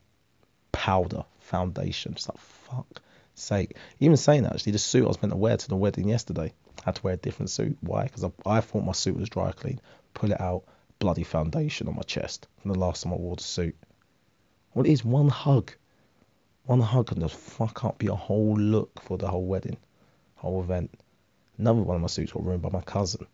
Powder, 0.72 1.24
foundation. 1.40 2.12
It's 2.12 2.28
like 2.28 2.38
fuck 2.38 3.02
sake. 3.34 3.76
Even 3.98 4.16
saying 4.16 4.42
that, 4.44 4.54
actually, 4.54 4.72
the 4.72 4.78
suit 4.78 5.04
I 5.04 5.08
was 5.08 5.20
meant 5.20 5.32
to 5.32 5.36
wear 5.36 5.56
to 5.56 5.68
the 5.68 5.76
wedding 5.76 6.08
yesterday, 6.08 6.52
I 6.78 6.82
had 6.84 6.96
to 6.96 7.02
wear 7.02 7.14
a 7.14 7.18
different 7.18 7.50
suit. 7.50 7.76
Why? 7.80 8.04
Because 8.04 8.24
I, 8.24 8.30
I 8.46 8.60
thought 8.60 8.84
my 8.84 8.92
suit 8.92 9.16
was 9.16 9.28
dry 9.28 9.52
clean. 9.52 9.80
Pull 10.14 10.32
it 10.32 10.40
out, 10.40 10.64
bloody 10.98 11.24
foundation 11.24 11.88
on 11.88 11.96
my 11.96 12.02
chest 12.02 12.46
from 12.60 12.72
the 12.72 12.78
last 12.78 13.02
time 13.02 13.12
I 13.12 13.16
wore 13.16 13.36
the 13.36 13.42
suit. 13.42 13.76
Well, 14.74 14.86
it 14.86 14.92
is 14.92 15.04
one 15.04 15.28
hug. 15.28 15.72
One 16.66 16.80
hug 16.80 17.08
can 17.08 17.20
just 17.20 17.34
fuck 17.34 17.84
up 17.84 18.02
your 18.02 18.16
whole 18.16 18.54
look 18.54 19.00
for 19.00 19.18
the 19.18 19.28
whole 19.28 19.44
wedding, 19.44 19.78
whole 20.36 20.62
event. 20.62 20.90
Another 21.58 21.80
one 21.82 21.96
of 21.96 22.02
my 22.02 22.08
suits 22.08 22.32
got 22.32 22.44
ruined 22.44 22.62
by 22.62 22.70
my 22.70 22.82
cousin. 22.82 23.26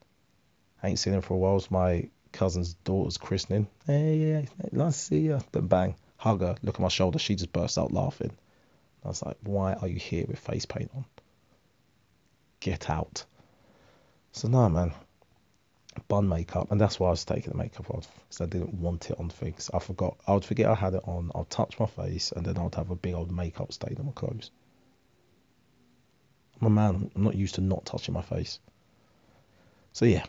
I 0.83 0.89
ain't 0.89 0.99
seen 0.99 1.15
him 1.15 1.23
for 1.23 1.35
a 1.35 1.37
while. 1.37 1.57
It's 1.57 1.71
my 1.71 2.09
cousin's 2.33 2.75
daughter's 2.75 3.19
christening. 3.19 3.69
Hey, 3.87 4.17
yeah, 4.17 4.43
nice 4.73 4.95
to 4.95 5.05
see 5.05 5.21
you. 5.21 5.41
Then 5.53 5.67
bang, 5.67 5.95
hug 6.17 6.41
her, 6.41 6.57
look 6.63 6.77
at 6.77 6.81
my 6.81 6.89
shoulder. 6.89 7.19
She 7.19 7.35
just 7.35 7.53
burst 7.53 7.79
out 7.79 7.93
laughing. 7.93 8.33
I 9.05 9.09
was 9.09 9.23
like, 9.23 9.37
why 9.43 9.75
are 9.75 9.89
you 9.89 9.99
here 9.99 10.25
with 10.27 10.39
face 10.39 10.67
paint 10.67 10.91
on? 10.95 11.05
Get 12.61 12.91
out. 12.91 13.25
So 14.33 14.49
no, 14.49 14.69
man. 14.69 14.93
Bun 16.09 16.29
makeup, 16.29 16.71
and 16.71 16.81
that's 16.81 17.01
why 17.01 17.09
I 17.09 17.13
was 17.13 17.25
taking 17.25 17.53
the 17.53 17.57
makeup 17.57 17.91
off 17.91 18.07
because 18.29 18.43
I 18.43 18.47
didn't 18.47 18.75
want 18.75 19.11
it 19.11 19.19
on 19.19 19.31
things. 19.31 19.71
I 19.73 19.79
forgot. 19.79 20.19
I 20.27 20.35
would 20.35 20.45
forget 20.45 20.69
I 20.69 20.75
had 20.75 20.95
it 20.95 21.03
on. 21.05 21.31
I'd 21.35 21.49
touch 21.49 21.79
my 21.79 21.87
face, 21.87 22.33
and 22.33 22.45
then 22.45 22.59
I'd 22.59 22.75
have 22.75 22.91
a 22.91 22.97
big 22.97 23.15
old 23.15 23.33
makeup 23.33 23.73
stain 23.73 23.97
on 23.99 24.07
my 24.07 24.13
clothes. 24.13 24.51
I'm 26.61 26.75
man. 26.75 27.11
I'm 27.15 27.25
not 27.25 27.35
used 27.35 27.55
to 27.55 27.61
not 27.63 27.87
touching 27.87 28.13
my 28.13 28.23
face. 28.23 28.61
So 29.93 30.05
yeah, 30.05 30.25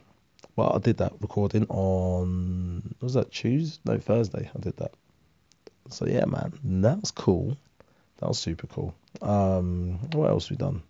well, 0.58 0.74
I 0.76 0.80
did 0.80 0.98
that 0.98 1.14
recording 1.22 1.66
on 1.70 2.96
was 3.00 3.14
that 3.14 3.32
Tuesday? 3.32 3.80
No, 3.86 4.00
Thursday. 4.00 4.50
I 4.54 4.60
did 4.60 4.76
that. 4.78 4.92
So 5.90 6.06
yeah, 6.08 6.26
man, 6.26 6.52
that 6.82 7.00
was 7.00 7.12
cool. 7.12 7.56
That 8.18 8.28
was 8.28 8.40
super 8.40 8.66
cool. 8.68 8.96
Um, 9.22 10.00
what 10.14 10.30
else 10.30 10.50
we 10.50 10.58
done? 10.58 10.82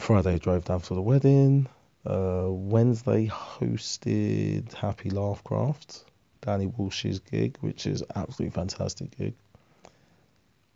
Friday 0.00 0.38
drove 0.40 0.64
down 0.64 0.80
for 0.80 0.94
the 0.94 1.02
wedding. 1.02 1.68
Uh, 2.04 2.46
Wednesday 2.48 3.28
hosted 3.28 4.72
Happy 4.72 5.10
Laughcraft, 5.10 6.02
Danny 6.40 6.66
Walsh's 6.66 7.20
gig, 7.20 7.58
which 7.60 7.86
is 7.86 8.02
absolutely 8.16 8.54
fantastic 8.54 9.16
gig. 9.16 9.34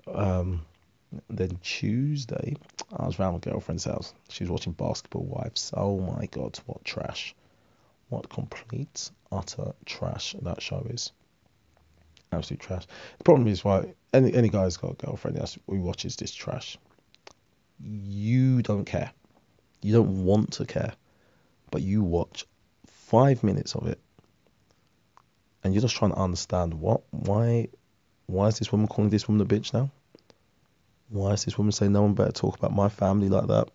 Um, 0.07 0.63
then 1.29 1.59
Tuesday, 1.63 2.57
I 2.97 3.07
was 3.07 3.19
around 3.19 3.35
my 3.35 3.39
girlfriend's 3.39 3.85
house. 3.85 4.15
She 4.29 4.45
was 4.45 4.51
watching 4.51 4.73
Basketball 4.73 5.25
Wives. 5.25 5.73
Oh 5.77 6.01
my 6.01 6.27
god, 6.27 6.59
what 6.67 6.85
trash! 6.85 7.35
What 8.09 8.29
complete, 8.29 9.11
utter 9.33 9.75
trash 9.87 10.37
that 10.43 10.63
show 10.63 10.87
is. 10.91 11.13
Absolute 12.33 12.61
trash. 12.61 12.87
The 13.19 13.25
problem 13.25 13.49
is 13.49 13.65
why 13.65 13.95
any 14.13 14.35
any 14.35 14.49
guy's 14.49 14.77
got 14.77 14.93
a 14.93 15.07
girlfriend 15.07 15.39
who 15.67 15.81
watches 15.81 16.17
this 16.17 16.33
trash. 16.33 16.79
You 17.81 18.63
don't 18.63 18.85
care. 18.85 19.11
You 19.83 19.93
don't 19.93 20.25
want 20.25 20.53
to 20.55 20.65
care, 20.65 20.95
but 21.71 21.83
you 21.83 22.03
watch 22.03 22.47
five 22.87 23.43
minutes 23.43 23.75
of 23.75 23.87
it, 23.87 23.99
and 25.63 25.75
you're 25.75 25.83
just 25.83 25.97
trying 25.97 26.13
to 26.13 26.19
understand 26.19 26.75
what, 26.75 27.03
why, 27.11 27.69
why 28.27 28.47
is 28.49 28.59
this 28.59 28.73
woman 28.73 28.89
calling 28.89 29.11
this 29.11 29.29
woman 29.29 29.43
a 29.43 29.49
bitch 29.49 29.73
now? 29.75 29.91
Why 31.09 31.33
is 31.33 31.45
this 31.45 31.59
woman 31.59 31.73
saying 31.73 31.93
no 31.93 32.03
one 32.03 32.15
better 32.15 32.33
talk 32.33 32.57
about 32.57 32.75
my 32.75 32.89
family 32.89 33.29
like 33.29 33.47
that? 33.49 33.69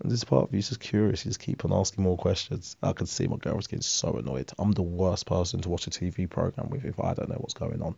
And 0.00 0.10
this 0.10 0.24
part 0.24 0.44
of 0.44 0.52
you 0.52 0.58
is 0.58 0.68
just 0.68 0.80
curious. 0.80 1.24
You 1.24 1.30
just 1.30 1.40
keep 1.40 1.64
on 1.64 1.72
asking 1.72 2.04
more 2.04 2.18
questions. 2.18 2.76
I 2.82 2.92
can 2.92 3.06
see 3.06 3.26
my 3.26 3.36
girl 3.36 3.56
was 3.56 3.66
getting 3.66 3.82
so 3.82 4.14
annoyed. 4.14 4.52
I'm 4.58 4.72
the 4.72 4.82
worst 4.82 5.26
person 5.26 5.60
to 5.60 5.68
watch 5.68 5.86
a 5.86 5.90
TV 5.90 6.28
program 6.28 6.68
with 6.70 6.84
if 6.84 7.00
I 7.00 7.14
don't 7.14 7.28
know 7.28 7.36
what's 7.36 7.54
going 7.54 7.82
on. 7.82 7.96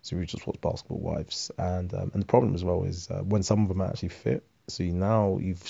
So 0.00 0.16
we 0.16 0.26
just 0.26 0.46
watch 0.46 0.60
Basketball 0.60 0.98
Wives, 0.98 1.52
and 1.56 1.92
um, 1.94 2.10
and 2.12 2.22
the 2.22 2.26
problem 2.26 2.54
as 2.54 2.64
well 2.64 2.82
is 2.84 3.08
uh, 3.10 3.22
when 3.22 3.42
some 3.42 3.62
of 3.62 3.68
them 3.68 3.80
actually 3.80 4.08
fit. 4.08 4.44
So 4.66 4.82
you 4.82 4.92
now 4.92 5.38
you've 5.40 5.62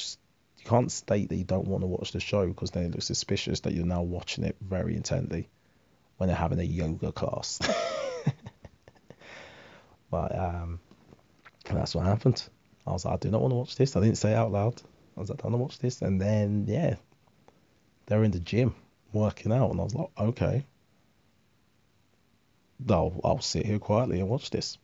you 0.59 0.65
can't 0.65 0.91
state 0.91 1.29
that 1.29 1.37
you 1.37 1.45
don't 1.45 1.67
want 1.67 1.83
to 1.83 1.87
watch 1.87 2.13
the 2.13 2.21
show 2.21 2.47
because 2.47 2.71
then 2.71 2.85
it 2.85 2.93
looks 2.93 3.07
suspicious 3.07 3.61
that 3.61 3.75
you're 3.75 3.85
now 3.85 4.03
watching 4.03 4.45
it 4.45 4.57
very 4.61 4.97
intently. 4.97 5.51
when 6.17 6.29
they're 6.29 6.37
having 6.37 6.61
a 6.61 6.63
yoga 6.63 7.13
class. 7.13 7.59
but 10.13 10.39
um, 10.39 10.79
that's 11.65 11.95
what 11.95 12.05
happened. 12.05 12.47
I 12.87 12.93
was 12.93 13.07
like, 13.07 13.15
I 13.15 13.17
do 13.17 13.31
not 13.31 13.41
want 13.41 13.53
to 13.53 13.57
watch 13.57 13.77
this. 13.77 13.97
I 13.97 14.01
didn't 14.01 14.19
say 14.19 14.33
it 14.33 14.37
out 14.37 14.53
loud. 14.53 14.83
I 15.17 15.21
was 15.21 15.31
like, 15.31 15.41
I 15.41 15.49
don't 15.49 15.53
want 15.53 15.61
to 15.61 15.65
watch 15.65 15.79
this. 15.79 16.03
And 16.03 16.21
then, 16.21 16.67
yeah, 16.69 16.97
they're 18.07 18.23
in 18.23 18.31
the 18.31 18.39
gym 18.39 18.75
working 19.15 19.53
out. 19.53 19.71
And 19.71 19.81
I 19.81 19.85
was 19.85 19.95
like, 19.95 20.09
okay. 20.19 20.67
I'll, 22.91 23.19
I'll 23.25 23.41
sit 23.41 23.65
here 23.65 23.79
quietly 23.79 24.21
and 24.21 24.29
watch 24.29 24.51
this. 24.51 24.77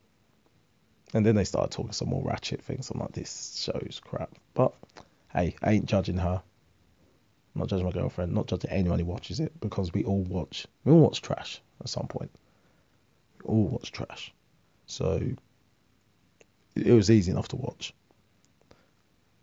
And 1.13 1.23
then 1.23 1.35
they 1.35 1.43
started 1.43 1.71
talking 1.71 1.91
some 1.91 2.09
more 2.09 2.23
ratchet 2.23 2.63
things. 2.63 2.89
I'm 2.89 2.99
like, 2.99 3.11
this 3.11 3.55
show's 3.63 4.01
crap. 4.03 4.31
But 4.55 4.73
hey, 5.31 5.55
I 5.61 5.73
ain't 5.73 5.85
judging 5.85 6.17
her. 6.17 6.41
I'm 7.53 7.59
not 7.59 7.67
judging 7.69 7.85
my 7.85 7.91
girlfriend. 7.91 8.33
Not 8.33 8.47
judging 8.47 8.71
anyone 8.71 8.97
who 8.97 9.05
watches 9.05 9.39
it 9.39 9.59
because 9.59 9.93
we 9.93 10.03
all 10.05 10.23
watch. 10.23 10.65
We 10.85 10.91
all 10.91 11.01
watch 11.01 11.21
trash 11.21 11.61
at 11.81 11.89
some 11.89 12.07
point. 12.07 12.31
We 13.43 13.49
all 13.49 13.67
watch 13.67 13.91
trash. 13.91 14.33
So 14.89 15.21
it 16.75 16.91
was 16.91 17.11
easy 17.11 17.31
enough 17.31 17.47
to 17.49 17.55
watch. 17.55 17.93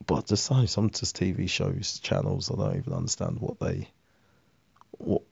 But 0.04 0.26
just 0.26 0.44
some 0.44 0.66
some 0.66 0.90
just 0.90 1.16
TV 1.16 1.48
shows, 1.48 2.00
channels, 2.00 2.50
I 2.50 2.56
don't 2.56 2.76
even 2.76 2.92
understand 2.92 3.38
what 3.38 3.58
they 3.60 3.88
what 4.98 5.22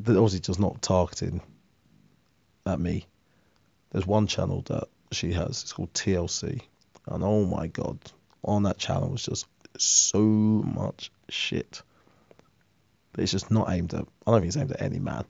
they're 0.00 0.16
obviously 0.16 0.40
just 0.40 0.60
not 0.60 0.82
targeting 0.82 1.40
at 2.66 2.78
me. 2.78 3.06
There's 3.90 4.06
one 4.06 4.26
channel 4.26 4.62
that 4.66 4.88
she 5.12 5.32
has, 5.32 5.62
it's 5.62 5.72
called 5.72 5.92
TLC. 5.94 6.60
And 7.06 7.24
oh 7.24 7.44
my 7.44 7.66
god, 7.66 7.98
on 8.44 8.64
that 8.64 8.78
channel 8.78 9.10
was 9.10 9.24
just 9.24 9.46
so 9.78 10.20
much 10.20 11.10
shit. 11.28 11.82
It's 13.16 13.32
just 13.32 13.50
not 13.50 13.70
aimed 13.70 13.94
at 13.94 14.06
I 14.26 14.30
don't 14.30 14.40
think 14.40 14.48
it's 14.48 14.56
aimed 14.56 14.72
at 14.72 14.82
any 14.82 14.98
man. 14.98 15.24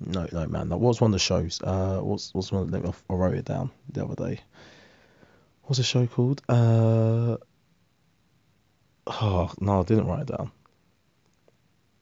No, 0.00 0.26
no, 0.30 0.46
man. 0.46 0.68
That 0.68 0.76
was 0.76 1.00
one 1.00 1.10
of 1.10 1.12
the 1.12 1.18
shows. 1.18 1.60
Uh, 1.62 2.00
what's 2.00 2.34
what's 2.34 2.52
one? 2.52 2.62
Of 2.62 2.70
them? 2.70 2.92
I 3.08 3.14
wrote 3.14 3.34
it 3.34 3.44
down 3.44 3.70
the 3.90 4.04
other 4.04 4.14
day. 4.14 4.40
What's 5.62 5.78
the 5.78 5.84
show 5.84 6.06
called? 6.06 6.42
Uh, 6.48 7.38
oh 9.06 9.52
no, 9.58 9.80
I 9.80 9.84
didn't 9.84 10.06
write 10.06 10.22
it 10.22 10.36
down. 10.36 10.52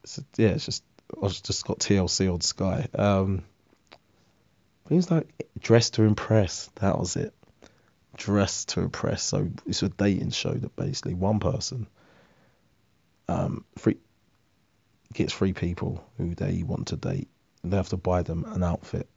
It's, 0.02 0.20
yeah, 0.36 0.48
it's 0.48 0.66
just 0.66 0.82
I 1.22 1.28
just 1.28 1.64
got 1.64 1.78
TLC 1.78 2.32
on 2.32 2.40
Sky. 2.40 2.88
Um, 2.94 3.44
things 4.88 5.10
like 5.10 5.28
Dress 5.60 5.90
to 5.90 6.02
Impress. 6.02 6.70
That 6.76 6.98
was 6.98 7.14
it. 7.14 7.32
Dress 8.16 8.64
to 8.66 8.80
Impress. 8.80 9.22
So 9.22 9.50
it's 9.66 9.82
a 9.82 9.88
dating 9.88 10.30
show 10.30 10.52
that 10.52 10.74
basically 10.76 11.14
one 11.14 11.38
person 11.38 11.86
um 13.28 13.64
free 13.78 13.96
gets 15.14 15.32
three 15.32 15.52
people 15.52 16.04
who 16.18 16.34
they 16.34 16.62
want 16.62 16.88
to 16.88 16.96
date 16.96 17.28
they 17.72 17.76
have 17.76 17.88
to 17.90 17.96
buy 17.96 18.22
them 18.22 18.44
an 18.48 18.62
outfit. 18.62 19.08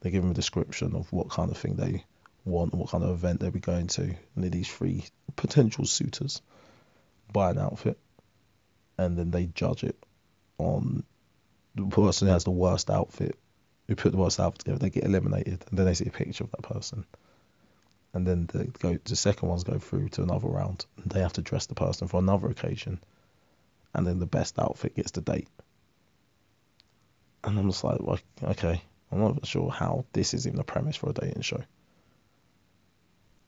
They 0.00 0.10
give 0.10 0.22
them 0.22 0.32
a 0.32 0.34
description 0.34 0.94
of 0.94 1.12
what 1.12 1.30
kind 1.30 1.50
of 1.50 1.56
thing 1.56 1.76
they 1.76 2.04
want 2.44 2.72
and 2.72 2.80
what 2.80 2.90
kind 2.90 3.04
of 3.04 3.10
event 3.10 3.40
they'll 3.40 3.50
be 3.50 3.60
going 3.60 3.86
to. 3.88 4.14
And 4.34 4.50
these 4.50 4.68
three 4.68 5.04
potential 5.36 5.86
suitors 5.86 6.42
buy 7.32 7.50
an 7.50 7.58
outfit 7.58 7.98
and 8.98 9.16
then 9.16 9.30
they 9.30 9.46
judge 9.46 9.84
it 9.84 9.96
on 10.58 11.04
the 11.74 11.86
person 11.86 12.28
who 12.28 12.32
has 12.32 12.44
the 12.44 12.50
worst 12.50 12.90
outfit, 12.90 13.38
who 13.88 13.96
put 13.96 14.12
the 14.12 14.18
worst 14.18 14.38
outfit 14.38 14.60
together, 14.60 14.78
they 14.78 14.90
get 14.90 15.04
eliminated 15.04 15.64
and 15.68 15.78
then 15.78 15.86
they 15.86 15.94
see 15.94 16.06
a 16.06 16.10
picture 16.10 16.44
of 16.44 16.50
that 16.52 16.62
person. 16.62 17.04
And 18.12 18.24
then 18.24 18.46
the 18.46 18.66
go 18.66 18.96
the 19.04 19.16
second 19.16 19.48
ones 19.48 19.64
go 19.64 19.78
through 19.78 20.10
to 20.10 20.22
another 20.22 20.46
round 20.46 20.86
and 21.02 21.10
they 21.10 21.20
have 21.20 21.32
to 21.34 21.42
dress 21.42 21.66
the 21.66 21.74
person 21.74 22.06
for 22.06 22.20
another 22.20 22.48
occasion. 22.48 23.00
And 23.92 24.06
then 24.06 24.20
the 24.20 24.26
best 24.26 24.58
outfit 24.58 24.94
gets 24.94 25.10
the 25.12 25.20
date. 25.20 25.48
And 27.44 27.58
I'm 27.58 27.70
just 27.70 27.84
like, 27.84 28.00
well, 28.00 28.18
okay, 28.42 28.80
I'm 29.12 29.20
not 29.20 29.46
sure 29.46 29.70
how 29.70 30.06
this 30.12 30.32
is 30.32 30.46
even 30.46 30.60
a 30.60 30.64
premise 30.64 30.96
for 30.96 31.10
a 31.10 31.12
dating 31.12 31.42
show. 31.42 31.62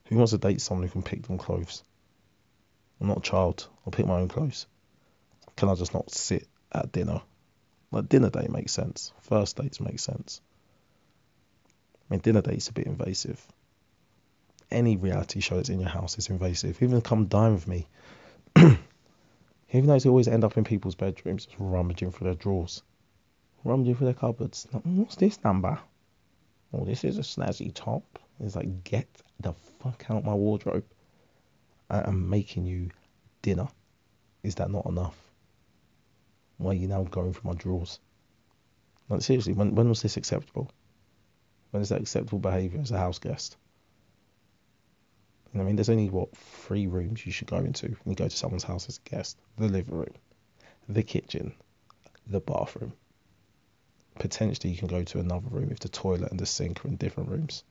Who 0.06 0.16
wants 0.16 0.32
to 0.32 0.38
date 0.38 0.60
someone 0.60 0.86
who 0.86 0.92
can 0.92 1.02
pick 1.02 1.26
them 1.26 1.38
clothes? 1.38 1.82
I'm 3.00 3.08
not 3.08 3.18
a 3.18 3.22
child. 3.22 3.66
I'll 3.84 3.92
pick 3.92 4.06
my 4.06 4.20
own 4.20 4.28
clothes. 4.28 4.66
Can 5.56 5.70
I 5.70 5.74
just 5.74 5.94
not 5.94 6.10
sit 6.10 6.46
at 6.72 6.92
dinner? 6.92 7.22
Like 7.90 8.08
dinner 8.08 8.28
date 8.28 8.50
makes 8.50 8.72
sense. 8.72 9.12
First 9.22 9.56
dates 9.56 9.80
make 9.80 9.98
sense. 9.98 10.42
I 12.08 12.14
mean, 12.14 12.20
dinner 12.20 12.42
date's 12.42 12.68
a 12.68 12.72
bit 12.72 12.86
invasive. 12.86 13.44
Any 14.70 14.96
reality 14.96 15.40
show 15.40 15.56
that's 15.56 15.70
in 15.70 15.80
your 15.80 15.88
house 15.88 16.18
is 16.18 16.28
invasive. 16.28 16.82
Even 16.82 17.00
come 17.00 17.26
dine 17.26 17.54
with 17.54 17.66
me. 17.66 17.86
Even 18.56 18.78
though 19.86 19.94
it's 19.94 20.06
always 20.06 20.28
end 20.28 20.44
up 20.44 20.56
in 20.56 20.64
people's 20.64 20.94
bedrooms, 20.94 21.48
rummaging 21.58 22.12
through 22.12 22.26
their 22.26 22.34
drawers 22.34 22.82
rummaging 23.64 23.96
through 23.96 24.08
the 24.08 24.14
cupboards. 24.14 24.66
What's 24.84 25.16
this 25.16 25.42
number? 25.44 25.78
Oh, 26.72 26.84
this 26.84 27.04
is 27.04 27.18
a 27.18 27.22
snazzy 27.22 27.72
top. 27.72 28.18
It's 28.40 28.56
like, 28.56 28.84
get 28.84 29.08
the 29.40 29.54
fuck 29.80 30.04
out 30.10 30.24
my 30.24 30.34
wardrobe. 30.34 30.84
I 31.88 32.06
am 32.06 32.28
making 32.28 32.66
you 32.66 32.90
dinner. 33.42 33.68
Is 34.42 34.56
that 34.56 34.70
not 34.70 34.86
enough? 34.86 35.16
Why 36.58 36.72
are 36.72 36.74
you 36.74 36.88
now 36.88 37.04
going 37.04 37.32
for 37.32 37.46
my 37.46 37.54
drawers? 37.54 37.98
Like, 39.08 39.22
seriously, 39.22 39.52
when, 39.52 39.74
when 39.74 39.88
was 39.88 40.02
this 40.02 40.16
acceptable? 40.16 40.70
When 41.70 41.82
is 41.82 41.90
that 41.90 42.00
acceptable 42.00 42.38
behaviour 42.38 42.80
as 42.80 42.90
a 42.90 42.98
house 42.98 43.18
guest? 43.18 43.56
I 45.54 45.58
mean, 45.58 45.76
there's 45.76 45.88
only, 45.88 46.10
what, 46.10 46.36
three 46.36 46.86
rooms 46.86 47.24
you 47.24 47.32
should 47.32 47.48
go 47.48 47.56
into 47.56 47.86
when 47.86 48.12
you 48.12 48.14
go 48.14 48.28
to 48.28 48.36
someone's 48.36 48.64
house 48.64 48.88
as 48.88 49.00
a 49.04 49.08
guest 49.08 49.38
the 49.56 49.68
living 49.68 49.94
room, 49.94 50.14
the 50.88 51.02
kitchen, 51.02 51.54
the 52.26 52.40
bathroom 52.40 52.92
potentially 54.18 54.72
you 54.72 54.78
can 54.78 54.88
go 54.88 55.02
to 55.02 55.18
another 55.18 55.48
room 55.50 55.68
if 55.70 55.78
the 55.80 55.88
toilet 55.88 56.30
and 56.30 56.40
the 56.40 56.46
sink 56.46 56.84
are 56.84 56.88
in 56.88 56.96
different 56.96 57.28
rooms. 57.28 57.64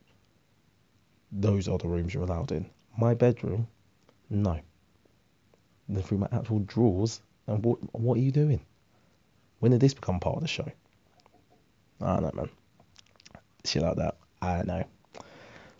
Those 1.31 1.67
are 1.67 1.77
the 1.77 1.87
rooms 1.87 2.13
you're 2.13 2.23
allowed 2.23 2.51
in. 2.51 2.69
My 2.97 3.13
bedroom, 3.13 3.67
no. 4.29 4.59
Then 5.87 6.01
through 6.01 6.19
my 6.19 6.27
actual 6.31 6.59
drawers, 6.59 7.21
and 7.47 7.63
what 7.63 7.77
what 7.93 8.17
are 8.17 8.21
you 8.21 8.31
doing? 8.31 8.61
When 9.59 9.71
did 9.71 9.81
this 9.81 9.93
become 9.93 10.19
part 10.19 10.37
of 10.37 10.41
the 10.41 10.47
show? 10.47 10.71
I 12.01 12.19
don't 12.19 12.23
know, 12.23 12.31
man. 12.41 12.49
Shit 13.65 13.83
like 13.83 13.97
that. 13.97 14.17
I 14.41 14.57
don't 14.57 14.67
know. 14.67 14.83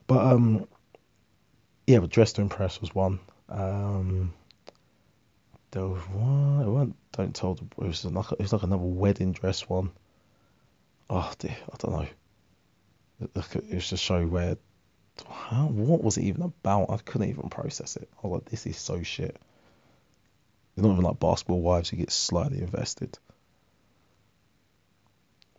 But 0.08 0.19
um, 0.19 0.67
yeah, 1.88 1.99
but 1.99 2.10
Dress 2.10 2.34
to 2.34 2.41
Impress 2.41 2.82
was 2.82 2.93
one. 2.93 3.19
Um, 3.49 4.34
there 5.71 5.88
was 5.88 6.04
one. 6.10 6.62
It 6.62 6.69
wasn't. 6.69 6.95
Don't 7.13 7.36
tell. 7.36 7.58
It 7.80 7.88
was 7.88 8.06
like 8.06 8.32
it 8.32 8.39
was 8.39 8.54
like 8.54 8.63
another 8.63 8.84
wedding 8.84 9.32
dress 9.32 9.67
one 9.67 9.91
oh 11.10 11.32
dear, 11.39 11.56
I 11.72 11.76
don't 11.78 11.91
know. 11.91 12.08
It 13.22 13.74
was 13.74 13.91
a 13.91 13.98
show 13.98 14.26
where, 14.26 14.58
how, 15.30 15.68
what 15.68 16.04
was 16.04 16.18
it 16.18 16.24
even 16.24 16.41
about? 16.41 16.89
I 16.89 16.98
couldn't 16.98 17.30
even 17.30 17.50
process 17.50 17.96
it. 17.96 18.10
I 18.24 18.28
was 18.28 18.41
like, 18.41 18.50
this 18.50 18.65
is 18.68 18.78
so 18.78 19.02
shit. 19.04 19.38
It's 20.76 20.84
not 20.84 20.91
even 20.91 21.04
like 21.04 21.20
Basketball 21.20 21.62
Wives 21.62 21.89
who 21.89 21.98
get 21.98 22.12
slightly 22.12 22.62
invested. 22.62 23.18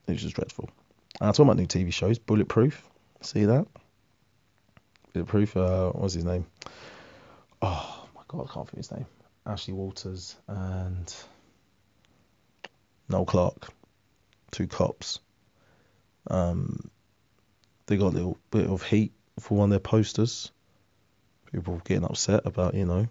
It 0.07 0.13
was 0.13 0.23
just 0.23 0.37
dreadful. 0.37 0.69
And 1.21 1.29
I'm 1.29 1.33
talking 1.33 1.47
about 1.47 1.57
new 1.57 1.67
TV 1.67 1.93
shows. 1.93 2.19
Bulletproof. 2.19 2.87
See 3.23 3.47
that? 3.47 3.67
Bulletproof. 5.15 5.57
Uh, 5.57 5.91
what's 5.93 6.15
his 6.15 6.25
name? 6.25 6.47
Oh 7.63 8.09
my 8.15 8.23
god, 8.29 8.47
I 8.51 8.53
can't 8.53 8.69
think 8.69 8.77
his 8.77 8.93
name. 8.93 9.07
Ashley 9.47 9.73
Walters 9.73 10.37
and 10.47 11.15
Noel 13.09 13.25
Clarke. 13.25 13.69
Two 14.51 14.67
cops 14.67 15.21
um, 16.29 16.91
they 17.87 17.97
got 17.97 18.13
a 18.13 18.17
little 18.17 18.39
bit 18.51 18.67
of 18.67 18.83
heat 18.83 19.13
for 19.39 19.59
one 19.59 19.67
of 19.67 19.71
their 19.71 19.79
posters. 19.79 20.51
People 21.53 21.81
getting 21.85 22.05
upset 22.05 22.43
about, 22.45 22.75
you 22.75 22.85
know, 22.85 23.09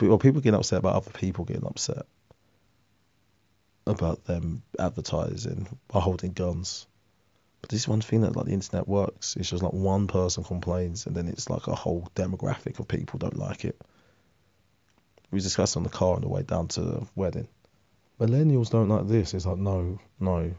well, 0.00 0.18
people 0.18 0.40
getting 0.40 0.58
upset 0.58 0.78
about 0.78 0.96
other 0.96 1.10
people 1.10 1.44
getting 1.44 1.66
upset 1.66 2.06
about 3.86 4.24
them 4.24 4.62
advertising 4.78 5.66
by 5.88 6.00
holding 6.00 6.32
guns. 6.32 6.86
But 7.60 7.70
this 7.70 7.80
is 7.80 7.88
one 7.88 8.00
thing 8.00 8.22
that 8.22 8.36
like 8.36 8.46
the 8.46 8.52
internet 8.52 8.88
works. 8.88 9.36
It's 9.36 9.50
just 9.50 9.62
like 9.62 9.72
one 9.72 10.06
person 10.06 10.44
complains 10.44 11.06
and 11.06 11.14
then 11.14 11.28
it's 11.28 11.48
like 11.48 11.66
a 11.66 11.74
whole 11.74 12.08
demographic 12.14 12.78
of 12.78 12.88
people 12.88 13.18
don't 13.18 13.36
like 13.36 13.64
it. 13.64 13.80
We 15.30 15.40
discussed 15.40 15.76
on 15.76 15.82
the 15.82 15.88
car 15.88 16.14
on 16.14 16.22
the 16.22 16.28
way 16.28 16.42
down 16.42 16.68
to 16.68 16.80
the 16.80 17.06
wedding. 17.14 17.48
Millennials 18.20 18.70
don't 18.70 18.88
like 18.88 19.08
this. 19.08 19.34
It's 19.34 19.46
like 19.46 19.58
no, 19.58 19.98
no, 20.20 20.54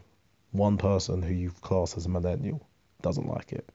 one 0.56 0.78
person 0.78 1.22
who 1.22 1.34
you 1.34 1.50
class 1.60 1.96
as 1.96 2.06
a 2.06 2.08
millennial 2.08 2.66
doesn't 3.02 3.28
like 3.28 3.52
it. 3.52 3.68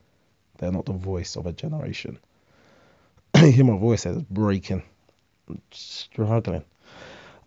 They're 0.58 0.72
not 0.72 0.86
the 0.86 0.94
voice 0.94 1.36
of 1.36 1.46
a 1.46 1.54
generation. 1.54 2.20
hear 3.36 3.66
my 3.66 3.78
voice 3.78 4.06
as 4.06 4.22
breaking, 4.24 4.84
I'm 5.50 5.62
struggling. 5.72 6.64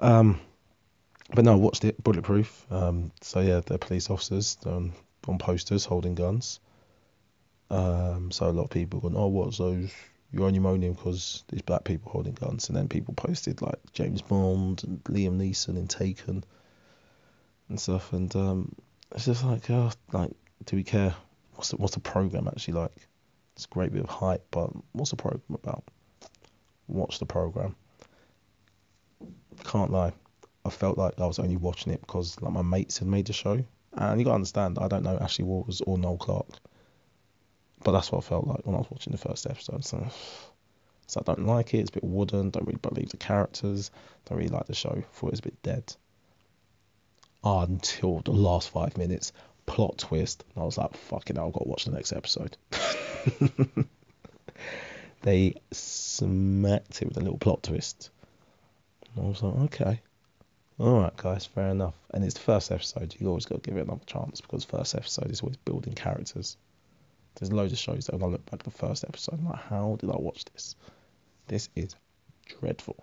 Um, 0.00 0.40
but 1.34 1.44
no, 1.44 1.52
I 1.52 1.56
watched 1.56 1.84
it, 1.84 2.02
Bulletproof. 2.02 2.66
Um, 2.70 3.12
so 3.20 3.40
yeah, 3.40 3.60
they're 3.64 3.78
police 3.78 4.10
officers 4.10 4.58
on, 4.66 4.92
on 5.26 5.38
posters 5.38 5.84
holding 5.84 6.14
guns. 6.14 6.60
Um, 7.70 8.30
so 8.30 8.48
a 8.48 8.52
lot 8.52 8.64
of 8.64 8.70
people 8.70 9.00
going, 9.00 9.16
oh, 9.16 9.28
what's 9.28 9.58
those? 9.58 9.92
You're 10.32 10.46
only 10.46 10.58
moaning 10.58 10.94
because 10.94 11.44
these 11.48 11.62
black 11.62 11.84
people 11.84 12.10
holding 12.10 12.34
guns. 12.34 12.68
And 12.68 12.76
then 12.76 12.88
people 12.88 13.14
posted 13.14 13.62
like 13.62 13.78
James 13.92 14.22
Bond 14.22 14.82
and 14.84 15.02
Liam 15.04 15.38
Neeson 15.38 15.76
in 15.76 15.86
Taken 15.86 16.44
and 17.68 17.80
stuff. 17.80 18.12
And 18.12 18.34
um, 18.36 18.74
it's 19.14 19.26
just 19.26 19.44
like, 19.44 19.70
oh, 19.70 19.90
like, 20.12 20.30
do 20.64 20.76
we 20.76 20.84
care? 20.84 21.14
What's 21.54 21.70
the, 21.70 21.76
what's 21.76 21.94
the 21.94 22.00
program 22.00 22.48
actually 22.48 22.74
like? 22.74 23.08
It's 23.54 23.66
a 23.66 23.68
great 23.68 23.92
bit 23.92 24.02
of 24.02 24.10
hype, 24.10 24.44
but 24.50 24.70
what's 24.92 25.10
the 25.10 25.16
program 25.16 25.42
about? 25.50 25.84
Watch 26.88 27.20
the 27.20 27.26
program. 27.26 27.76
Can't 29.64 29.92
lie, 29.92 30.12
I 30.64 30.70
felt 30.70 30.98
like 30.98 31.20
I 31.20 31.26
was 31.26 31.38
only 31.38 31.56
watching 31.56 31.92
it 31.92 32.00
because 32.00 32.40
like 32.40 32.52
my 32.52 32.62
mates 32.62 32.98
had 32.98 33.08
made 33.08 33.26
the 33.26 33.32
show, 33.32 33.62
and 33.92 34.18
you 34.18 34.24
gotta 34.24 34.34
understand, 34.34 34.78
I 34.80 34.88
don't 34.88 35.04
know 35.04 35.18
Ashley 35.20 35.44
Walters 35.44 35.80
or 35.82 35.98
Noel 35.98 36.16
Clarke, 36.16 36.58
but 37.84 37.92
that's 37.92 38.10
what 38.10 38.24
I 38.24 38.28
felt 38.28 38.46
like 38.46 38.66
when 38.66 38.74
I 38.74 38.78
was 38.78 38.90
watching 38.90 39.12
the 39.12 39.18
first 39.18 39.46
episode. 39.46 39.84
So, 39.84 40.08
so 41.06 41.20
I 41.20 41.22
don't 41.22 41.46
like 41.46 41.74
it. 41.74 41.78
It's 41.78 41.90
a 41.90 41.94
bit 41.94 42.04
wooden. 42.04 42.50
Don't 42.50 42.66
really 42.66 42.78
believe 42.80 43.10
the 43.10 43.18
characters. 43.18 43.90
Don't 44.24 44.38
really 44.38 44.48
like 44.48 44.66
the 44.66 44.74
show. 44.74 45.02
Thought 45.12 45.28
it 45.28 45.32
was 45.32 45.40
a 45.40 45.42
bit 45.42 45.62
dead. 45.62 45.94
Until 47.44 48.20
the 48.20 48.32
last 48.32 48.70
five 48.70 48.96
minutes, 48.96 49.32
plot 49.66 49.98
twist, 49.98 50.44
and 50.54 50.62
I 50.62 50.64
was 50.64 50.78
like, 50.78 50.96
"Fucking 50.96 51.36
hell, 51.36 51.48
I've 51.48 51.52
got 51.52 51.64
to 51.64 51.68
watch 51.68 51.84
the 51.84 51.92
next 51.92 52.12
episode." 52.12 52.56
they 55.24 55.54
smacked 55.72 57.00
it 57.00 57.08
with 57.08 57.16
a 57.16 57.20
little 57.20 57.38
plot 57.38 57.62
twist. 57.62 58.10
And 59.16 59.24
I 59.24 59.28
was 59.28 59.42
like, 59.42 59.54
okay. 59.64 60.00
Alright, 60.78 61.16
guys, 61.16 61.46
fair 61.46 61.68
enough. 61.68 61.94
And 62.12 62.24
it's 62.24 62.34
the 62.34 62.40
first 62.40 62.70
episode, 62.70 63.14
you 63.18 63.28
always 63.28 63.46
got 63.46 63.62
to 63.62 63.70
give 63.70 63.78
it 63.78 63.86
another 63.86 64.04
chance 64.06 64.40
because 64.40 64.64
first 64.64 64.94
episode 64.94 65.30
is 65.30 65.40
always 65.40 65.56
building 65.56 65.94
characters. 65.94 66.56
There's 67.36 67.52
loads 67.52 67.72
of 67.72 67.78
shows 67.78 68.06
that 68.06 68.14
when 68.14 68.22
I 68.22 68.26
look 68.26 68.44
back 68.50 68.60
at 68.60 68.64
the 68.64 68.70
first 68.70 69.04
episode, 69.04 69.38
I'm 69.38 69.46
like, 69.46 69.62
how 69.62 69.96
did 69.98 70.10
I 70.10 70.16
watch 70.16 70.44
this? 70.46 70.76
This 71.46 71.68
is 71.74 71.96
dreadful. 72.60 72.96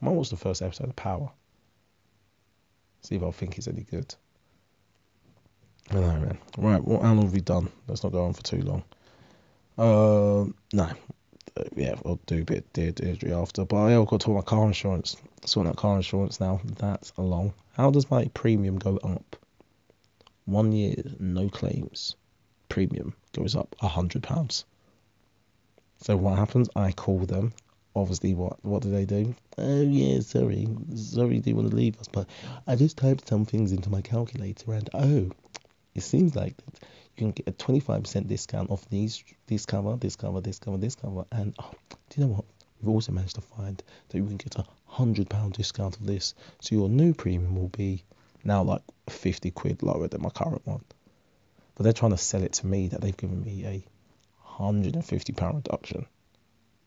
I 0.00 0.06
might 0.06 0.12
watch 0.12 0.30
the 0.30 0.36
first 0.36 0.62
episode 0.62 0.88
of 0.88 0.96
Power. 0.96 1.30
See 3.02 3.16
if 3.16 3.22
I 3.22 3.30
think 3.30 3.54
he's 3.54 3.68
any 3.68 3.82
good. 3.82 4.14
I 5.90 5.94
know, 5.94 6.00
man. 6.00 6.38
Right, 6.58 6.84
what 6.84 7.02
long 7.02 7.22
have 7.22 7.32
we 7.32 7.40
done? 7.40 7.70
Let's 7.86 8.02
not 8.02 8.12
go 8.12 8.24
on 8.24 8.34
for 8.34 8.42
too 8.42 8.60
long. 8.62 8.82
Um, 9.78 10.54
no, 10.72 10.90
uh, 11.56 11.64
yeah, 11.76 11.94
I'll 12.04 12.20
do 12.26 12.42
a 12.42 12.44
bit 12.44 12.58
of 12.58 12.72
Deirdre 12.72 13.40
after. 13.40 13.64
But 13.64 13.76
I 13.76 13.90
have 13.92 14.06
got 14.06 14.20
to 14.20 14.24
talk 14.26 14.32
about 14.32 14.46
car 14.46 14.66
insurance. 14.66 15.16
Sorting 15.44 15.70
out 15.70 15.76
car 15.76 15.96
insurance 15.96 16.40
now. 16.40 16.60
That's 16.76 17.12
a 17.16 17.22
long. 17.22 17.54
How 17.72 17.90
does 17.90 18.10
my 18.10 18.26
premium 18.34 18.78
go 18.78 18.96
up? 18.98 19.36
One 20.44 20.72
year, 20.72 20.96
no 21.20 21.48
claims. 21.48 22.16
Premium 22.68 23.14
goes 23.32 23.54
up 23.54 23.76
a 23.80 23.88
hundred 23.88 24.22
pounds. 24.22 24.64
So 26.02 26.16
what 26.16 26.38
happens? 26.38 26.68
I 26.74 26.92
call 26.92 27.20
them. 27.20 27.52
Obviously, 27.98 28.32
what 28.32 28.64
what 28.64 28.82
do 28.82 28.90
they 28.92 29.04
do? 29.04 29.34
Oh 29.58 29.82
yeah, 29.82 30.20
sorry, 30.20 30.68
sorry, 30.94 31.40
do 31.40 31.50
you 31.50 31.56
want 31.56 31.70
to 31.70 31.76
leave 31.76 31.98
us? 31.98 32.06
But 32.06 32.28
I 32.66 32.76
just 32.76 32.96
typed 32.96 33.28
some 33.28 33.44
things 33.44 33.72
into 33.72 33.90
my 33.90 34.02
calculator, 34.02 34.72
and 34.72 34.88
oh, 34.94 35.30
it 35.96 36.02
seems 36.02 36.36
like 36.36 36.56
that 36.58 36.74
you 37.16 37.26
can 37.26 37.32
get 37.32 37.48
a 37.48 37.52
25% 37.52 38.28
discount 38.28 38.70
off 38.70 38.88
these 38.88 39.24
this 39.48 39.66
cover, 39.66 39.96
this 39.96 40.14
cover, 40.14 40.40
this 40.40 40.60
cover, 40.60 40.76
this 40.76 40.94
cover, 40.94 41.24
and 41.32 41.56
oh, 41.58 41.72
do 41.90 42.20
you 42.20 42.26
know 42.26 42.34
what? 42.34 42.44
We've 42.80 42.94
also 42.94 43.10
managed 43.10 43.34
to 43.34 43.40
find 43.40 43.82
that 44.08 44.16
you 44.16 44.24
can 44.24 44.36
get 44.36 44.54
a 44.56 44.64
hundred 44.86 45.28
pound 45.28 45.54
discount 45.54 45.96
of 45.96 46.06
this, 46.06 46.34
so 46.60 46.76
your 46.76 46.88
new 46.88 47.12
premium 47.14 47.56
will 47.56 47.68
be 47.68 48.04
now 48.44 48.62
like 48.62 48.82
50 49.08 49.50
quid 49.50 49.82
lower 49.82 50.06
than 50.06 50.22
my 50.22 50.30
current 50.30 50.64
one. 50.64 50.84
But 51.74 51.82
they're 51.82 51.92
trying 51.92 52.12
to 52.12 52.16
sell 52.18 52.44
it 52.44 52.52
to 52.54 52.66
me 52.66 52.86
that 52.88 53.00
they've 53.00 53.16
given 53.16 53.42
me 53.42 53.64
a 53.66 53.84
hundred 54.36 54.94
and 54.94 55.04
fifty 55.04 55.32
pound 55.32 55.56
reduction. 55.56 56.06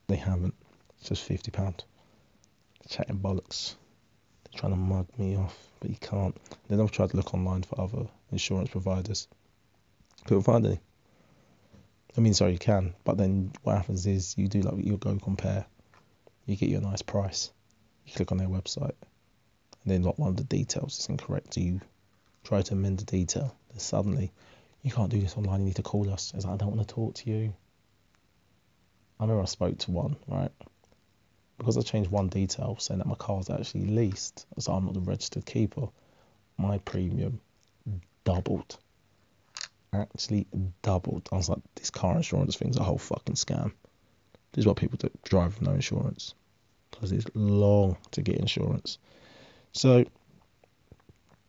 They 0.07 0.15
haven't. 0.15 0.55
It's 1.01 1.09
just 1.09 1.23
fifty 1.23 1.49
pound. 1.49 1.83
Chatting 2.87 3.17
bollocks. 3.17 3.73
They're 4.43 4.59
trying 4.59 4.73
to 4.73 4.77
mug 4.77 5.07
me 5.17 5.35
off, 5.35 5.57
but 5.79 5.89
you 5.89 5.95
can't. 5.99 6.37
Then 6.67 6.79
I've 6.79 6.91
tried 6.91 7.09
to 7.09 7.17
look 7.17 7.33
online 7.33 7.63
for 7.63 7.81
other 7.81 8.07
insurance 8.31 8.69
providers. 8.69 9.27
Couldn't 10.25 10.43
find 10.43 10.63
any. 10.63 10.79
I 12.15 12.21
mean, 12.21 12.35
sorry, 12.35 12.51
you 12.51 12.59
can, 12.59 12.93
but 13.03 13.17
then 13.17 13.51
what 13.63 13.77
happens 13.77 14.05
is 14.05 14.37
you 14.37 14.47
do 14.47 14.61
like 14.61 14.85
you 14.85 14.95
go 14.97 15.17
compare, 15.17 15.65
you 16.45 16.55
get 16.55 16.69
your 16.69 16.81
nice 16.81 17.01
price, 17.01 17.51
you 18.05 18.13
click 18.13 18.31
on 18.31 18.37
their 18.37 18.49
website, 18.49 18.93
and 19.83 19.87
then 19.87 20.03
like 20.03 20.19
one 20.19 20.29
of 20.29 20.37
the 20.37 20.43
details 20.43 20.99
is 20.99 21.07
incorrect. 21.07 21.55
So 21.55 21.61
you 21.61 21.81
try 22.43 22.61
to 22.61 22.73
amend 22.73 22.99
the 22.99 23.05
detail, 23.05 23.55
then 23.71 23.79
suddenly 23.79 24.31
you 24.83 24.91
can't 24.91 25.09
do 25.09 25.19
this 25.19 25.35
online. 25.35 25.61
You 25.61 25.65
need 25.67 25.77
to 25.77 25.81
call 25.81 26.11
us. 26.11 26.31
It's 26.35 26.45
like 26.45 26.53
I 26.53 26.57
don't 26.57 26.75
want 26.75 26.87
to 26.87 26.93
talk 26.93 27.15
to 27.15 27.29
you. 27.31 27.55
I 29.19 29.23
remember 29.23 29.41
I 29.41 29.45
spoke 29.45 29.79
to 29.79 29.91
one 29.91 30.15
right 30.27 30.51
because 31.61 31.77
I 31.77 31.81
changed 31.81 32.09
one 32.09 32.27
detail 32.27 32.75
saying 32.79 32.97
that 32.97 33.07
my 33.07 33.13
car 33.13 33.35
car's 33.35 33.51
actually 33.51 33.85
leased, 33.85 34.47
so 34.57 34.73
I'm 34.73 34.85
not 34.85 34.95
the 34.95 34.99
registered 34.99 35.45
keeper. 35.45 35.89
My 36.57 36.79
premium 36.79 37.39
doubled 38.23 38.79
actually 39.93 40.47
doubled. 40.81 41.29
I 41.31 41.35
was 41.35 41.49
like, 41.49 41.59
this 41.75 41.91
car 41.91 42.15
insurance 42.15 42.55
thing's 42.55 42.77
a 42.77 42.83
whole 42.83 42.97
fucking 42.97 43.35
scam. 43.35 43.73
This 44.53 44.63
is 44.63 44.65
what 44.65 44.77
people 44.77 44.97
do, 44.97 45.11
drive 45.23 45.59
with 45.59 45.67
no 45.67 45.75
insurance 45.75 46.33
because 46.89 47.11
it's 47.11 47.27
long 47.35 47.95
to 48.11 48.23
get 48.23 48.37
insurance. 48.37 48.97
So, 49.71 50.03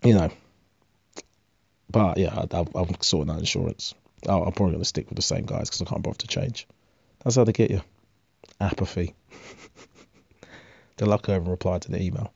you 0.04 0.14
know, 0.14 0.30
but 1.90 2.18
yeah, 2.18 2.44
I, 2.52 2.64
I'm 2.74 3.00
sorting 3.00 3.32
out 3.32 3.38
insurance. 3.38 3.94
i 4.28 4.32
I'm 4.32 4.52
probably 4.52 4.72
going 4.72 4.78
to 4.80 4.84
stick 4.84 5.08
with 5.08 5.16
the 5.16 5.22
same 5.22 5.46
guys 5.46 5.70
because 5.70 5.80
I 5.80 5.86
can't 5.86 6.02
bother 6.02 6.18
to 6.18 6.26
change. 6.26 6.66
That's 7.24 7.36
how 7.36 7.44
they 7.44 7.52
get 7.52 7.70
you. 7.70 7.80
Apathy. 8.60 9.14
Lucky 11.06 11.32
I 11.32 11.34
haven't 11.34 11.50
replied 11.50 11.82
to 11.82 11.90
the 11.90 12.02
email. 12.02 12.32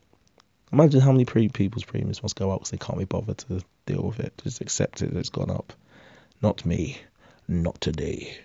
Imagine 0.73 1.01
how 1.01 1.13
many 1.13 1.25
pre- 1.25 1.49
people's 1.49 1.85
premiums 1.85 2.23
must 2.23 2.37
go 2.37 2.51
up 2.51 2.61
because 2.61 2.71
they 2.71 2.79
can't 2.79 2.99
be 2.99 3.05
bothered 3.05 3.39
to 3.39 3.63
deal 3.87 4.03
with 4.03 4.21
it. 4.21 4.33
Just 4.43 4.61
accept 4.61 5.03
it 5.03 5.13
that 5.13 5.19
it's 5.19 5.31
gone 5.31 5.51
up. 5.51 5.73
Not 6.43 6.67
me. 6.67 6.99
Not 7.49 7.81
today. 7.81 8.37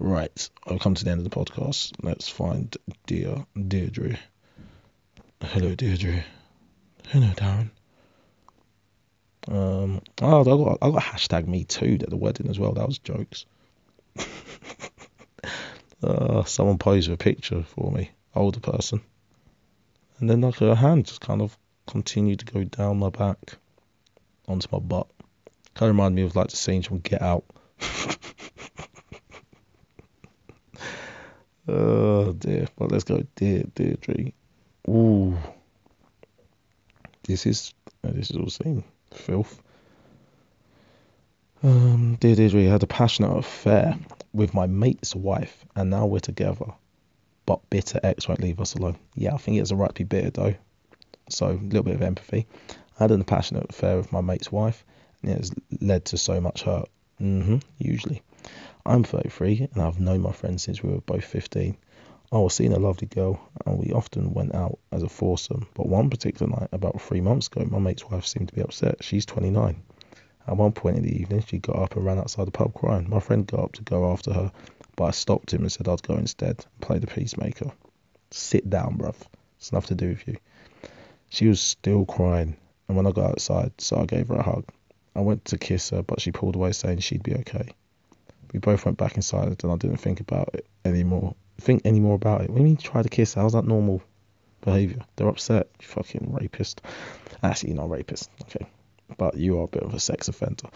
Right, 0.00 0.50
I've 0.66 0.80
come 0.80 0.94
to 0.94 1.04
the 1.04 1.10
end 1.10 1.18
of 1.18 1.24
the 1.24 1.36
podcast. 1.36 1.92
Let's 2.02 2.28
find 2.28 2.74
dear 3.06 3.44
Deirdre. 3.54 4.18
Hello, 5.42 5.74
Deirdre. 5.74 6.24
Hello, 7.08 7.28
Darren. 7.36 7.70
Um, 9.46 10.00
oh, 10.22 10.40
I 10.40 10.44
got 10.44 10.78
I 10.80 10.90
got 10.90 11.02
hashtag 11.02 11.46
me 11.46 11.64
too 11.64 11.98
at 12.00 12.08
the 12.08 12.16
wedding 12.16 12.48
as 12.48 12.58
well. 12.58 12.72
That 12.72 12.86
was 12.86 12.98
jokes. 12.98 13.44
uh, 16.02 16.44
someone 16.44 16.78
posed 16.78 17.10
a 17.10 17.16
picture 17.16 17.62
for 17.62 17.92
me, 17.92 18.10
older 18.34 18.60
person, 18.60 19.02
and 20.20 20.30
then 20.30 20.42
like 20.42 20.56
her 20.56 20.74
hand 20.74 21.06
just 21.06 21.20
kind 21.20 21.40
of 21.42 21.56
continued 21.86 22.40
to 22.40 22.44
go 22.44 22.62
down 22.64 22.98
my 22.98 23.08
back 23.10 23.56
onto 24.46 24.68
my 24.70 24.78
butt. 24.78 25.08
Kind 25.74 25.88
of 25.90 25.96
remind 25.96 26.14
me 26.14 26.22
of 26.22 26.36
like 26.36 26.48
the 26.48 26.56
scene 26.56 26.82
from 26.82 26.98
Get 26.98 27.22
Out. 27.22 27.44
oh 31.68 32.32
dear. 32.32 32.68
Well, 32.78 32.90
let's 32.90 33.04
go. 33.04 33.22
Dear, 33.34 33.64
Deirdre. 33.74 34.32
Ooh. 34.88 35.36
This 37.22 37.46
is 37.46 37.72
uh, 38.04 38.10
this 38.12 38.30
is 38.30 38.36
all 38.36 38.50
seen 38.50 38.84
filth. 39.12 39.62
Um, 41.62 42.16
dear 42.20 42.34
Deirdre 42.36 42.68
had 42.70 42.82
a 42.82 42.86
passionate 42.86 43.36
affair 43.36 43.98
with 44.32 44.54
my 44.54 44.66
mate's 44.66 45.14
wife, 45.14 45.64
and 45.76 45.90
now 45.90 46.06
we're 46.06 46.20
together. 46.20 46.72
But 47.50 47.68
bitter 47.68 47.98
ex 48.04 48.28
won't 48.28 48.42
leave 48.42 48.60
us 48.60 48.74
alone. 48.74 48.96
Yeah, 49.16 49.34
I 49.34 49.36
think 49.36 49.58
it's 49.58 49.72
a 49.72 49.74
right 49.74 49.92
to 49.92 49.94
be 49.94 50.04
bitter 50.04 50.30
though. 50.30 50.54
So 51.30 51.46
a 51.48 51.54
little 51.54 51.82
bit 51.82 51.96
of 51.96 52.02
empathy. 52.02 52.46
I 52.96 53.02
had 53.02 53.10
a 53.10 53.24
passionate 53.24 53.70
affair 53.70 53.96
with 53.96 54.12
my 54.12 54.20
mate's 54.20 54.52
wife, 54.52 54.84
it 55.24 55.36
has 55.36 55.52
led 55.80 56.04
to 56.04 56.16
so 56.16 56.40
much 56.40 56.62
hurt. 56.62 56.88
Mm-hmm, 57.20 57.56
usually. 57.78 58.22
I'm 58.86 59.02
33 59.02 59.66
and 59.74 59.82
I've 59.82 59.98
known 59.98 60.20
my 60.20 60.30
friend 60.30 60.60
since 60.60 60.80
we 60.80 60.92
were 60.92 61.00
both 61.00 61.24
15. 61.24 61.76
I 62.30 62.38
was 62.38 62.54
seeing 62.54 62.72
a 62.72 62.78
lovely 62.78 63.08
girl 63.08 63.40
and 63.66 63.80
we 63.80 63.90
often 63.90 64.32
went 64.32 64.54
out 64.54 64.78
as 64.92 65.02
a 65.02 65.08
foursome, 65.08 65.66
but 65.74 65.88
one 65.88 66.08
particular 66.08 66.52
night, 66.52 66.68
about 66.70 67.02
three 67.02 67.20
months 67.20 67.48
ago, 67.48 67.66
my 67.68 67.80
mate's 67.80 68.08
wife 68.08 68.26
seemed 68.26 68.50
to 68.50 68.54
be 68.54 68.62
upset. 68.62 69.02
She's 69.02 69.26
29. 69.26 69.82
At 70.46 70.56
one 70.56 70.70
point 70.70 70.98
in 70.98 71.02
the 71.02 71.20
evening, 71.20 71.42
she 71.44 71.58
got 71.58 71.80
up 71.80 71.96
and 71.96 72.04
ran 72.04 72.18
outside 72.18 72.46
the 72.46 72.52
pub 72.52 72.74
crying. 72.74 73.10
My 73.10 73.18
friend 73.18 73.44
got 73.44 73.58
up 73.58 73.72
to 73.72 73.82
go 73.82 74.12
after 74.12 74.32
her, 74.32 74.52
but 74.96 75.04
I 75.04 75.10
stopped 75.10 75.52
him 75.52 75.62
and 75.62 75.72
said 75.72 75.88
I'd 75.88 76.02
go 76.02 76.14
instead 76.14 76.64
play 76.80 76.98
the 76.98 77.06
peacemaker. 77.06 77.70
Sit 78.30 78.68
down, 78.68 78.96
bruv. 78.98 79.16
It's 79.58 79.70
enough 79.72 79.86
to 79.86 79.94
do 79.94 80.08
with 80.08 80.26
you. 80.26 80.36
She 81.28 81.48
was 81.48 81.60
still 81.60 82.04
crying, 82.06 82.56
and 82.88 82.96
when 82.96 83.06
I 83.06 83.12
got 83.12 83.30
outside, 83.30 83.72
so 83.78 83.98
I 83.98 84.04
gave 84.04 84.28
her 84.28 84.36
a 84.36 84.42
hug. 84.42 84.64
I 85.14 85.20
went 85.20 85.44
to 85.46 85.58
kiss 85.58 85.90
her, 85.90 86.02
but 86.02 86.20
she 86.20 86.32
pulled 86.32 86.56
away, 86.56 86.72
saying 86.72 87.00
she'd 87.00 87.22
be 87.22 87.34
okay. 87.34 87.74
We 88.52 88.58
both 88.58 88.84
went 88.84 88.98
back 88.98 89.16
inside, 89.16 89.62
and 89.62 89.72
I 89.72 89.76
didn't 89.76 89.98
think 89.98 90.20
about 90.20 90.50
it 90.54 90.66
anymore. 90.84 91.34
Think 91.60 91.82
any 91.84 92.00
more 92.00 92.14
about 92.14 92.42
it. 92.42 92.50
When 92.50 92.66
you 92.66 92.76
try 92.76 93.02
to 93.02 93.08
kiss 93.08 93.34
how's 93.34 93.52
that 93.52 93.64
normal 93.64 94.02
behaviour? 94.62 95.00
They're 95.16 95.28
upset. 95.28 95.68
You 95.80 95.86
fucking 95.86 96.32
rapist. 96.32 96.80
Actually, 97.42 97.70
you're 97.70 97.76
not 97.76 97.86
a 97.86 97.88
rapist, 97.88 98.30
okay, 98.42 98.66
but 99.18 99.36
you 99.36 99.60
are 99.60 99.64
a 99.64 99.68
bit 99.68 99.82
of 99.82 99.94
a 99.94 100.00
sex 100.00 100.28
offender. 100.28 100.68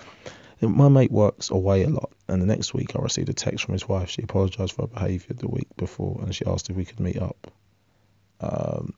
My 0.61 0.89
mate 0.89 1.13
works 1.13 1.51
away 1.51 1.83
a 1.83 1.91
lot, 1.91 2.13
and 2.29 2.41
the 2.41 2.47
next 2.47 2.75
week 2.75 2.97
I 2.97 3.01
received 3.01 3.29
a 3.29 3.35
text 3.35 3.65
from 3.65 3.73
his 3.73 3.89
wife. 3.89 4.11
She 4.11 4.23
apologised 4.23 4.73
for 4.73 4.83
her 4.83 4.89
behaviour 4.89 5.35
the 5.35 5.49
week 5.49 5.69
before, 5.77 6.21
and 6.23 6.35
she 6.35 6.47
asked 6.47 6.71
if 6.71 6.77
we 6.77 6.85
could 6.85 7.01
meet 7.01 7.21
up. 7.21 7.51
Um, 8.41 8.95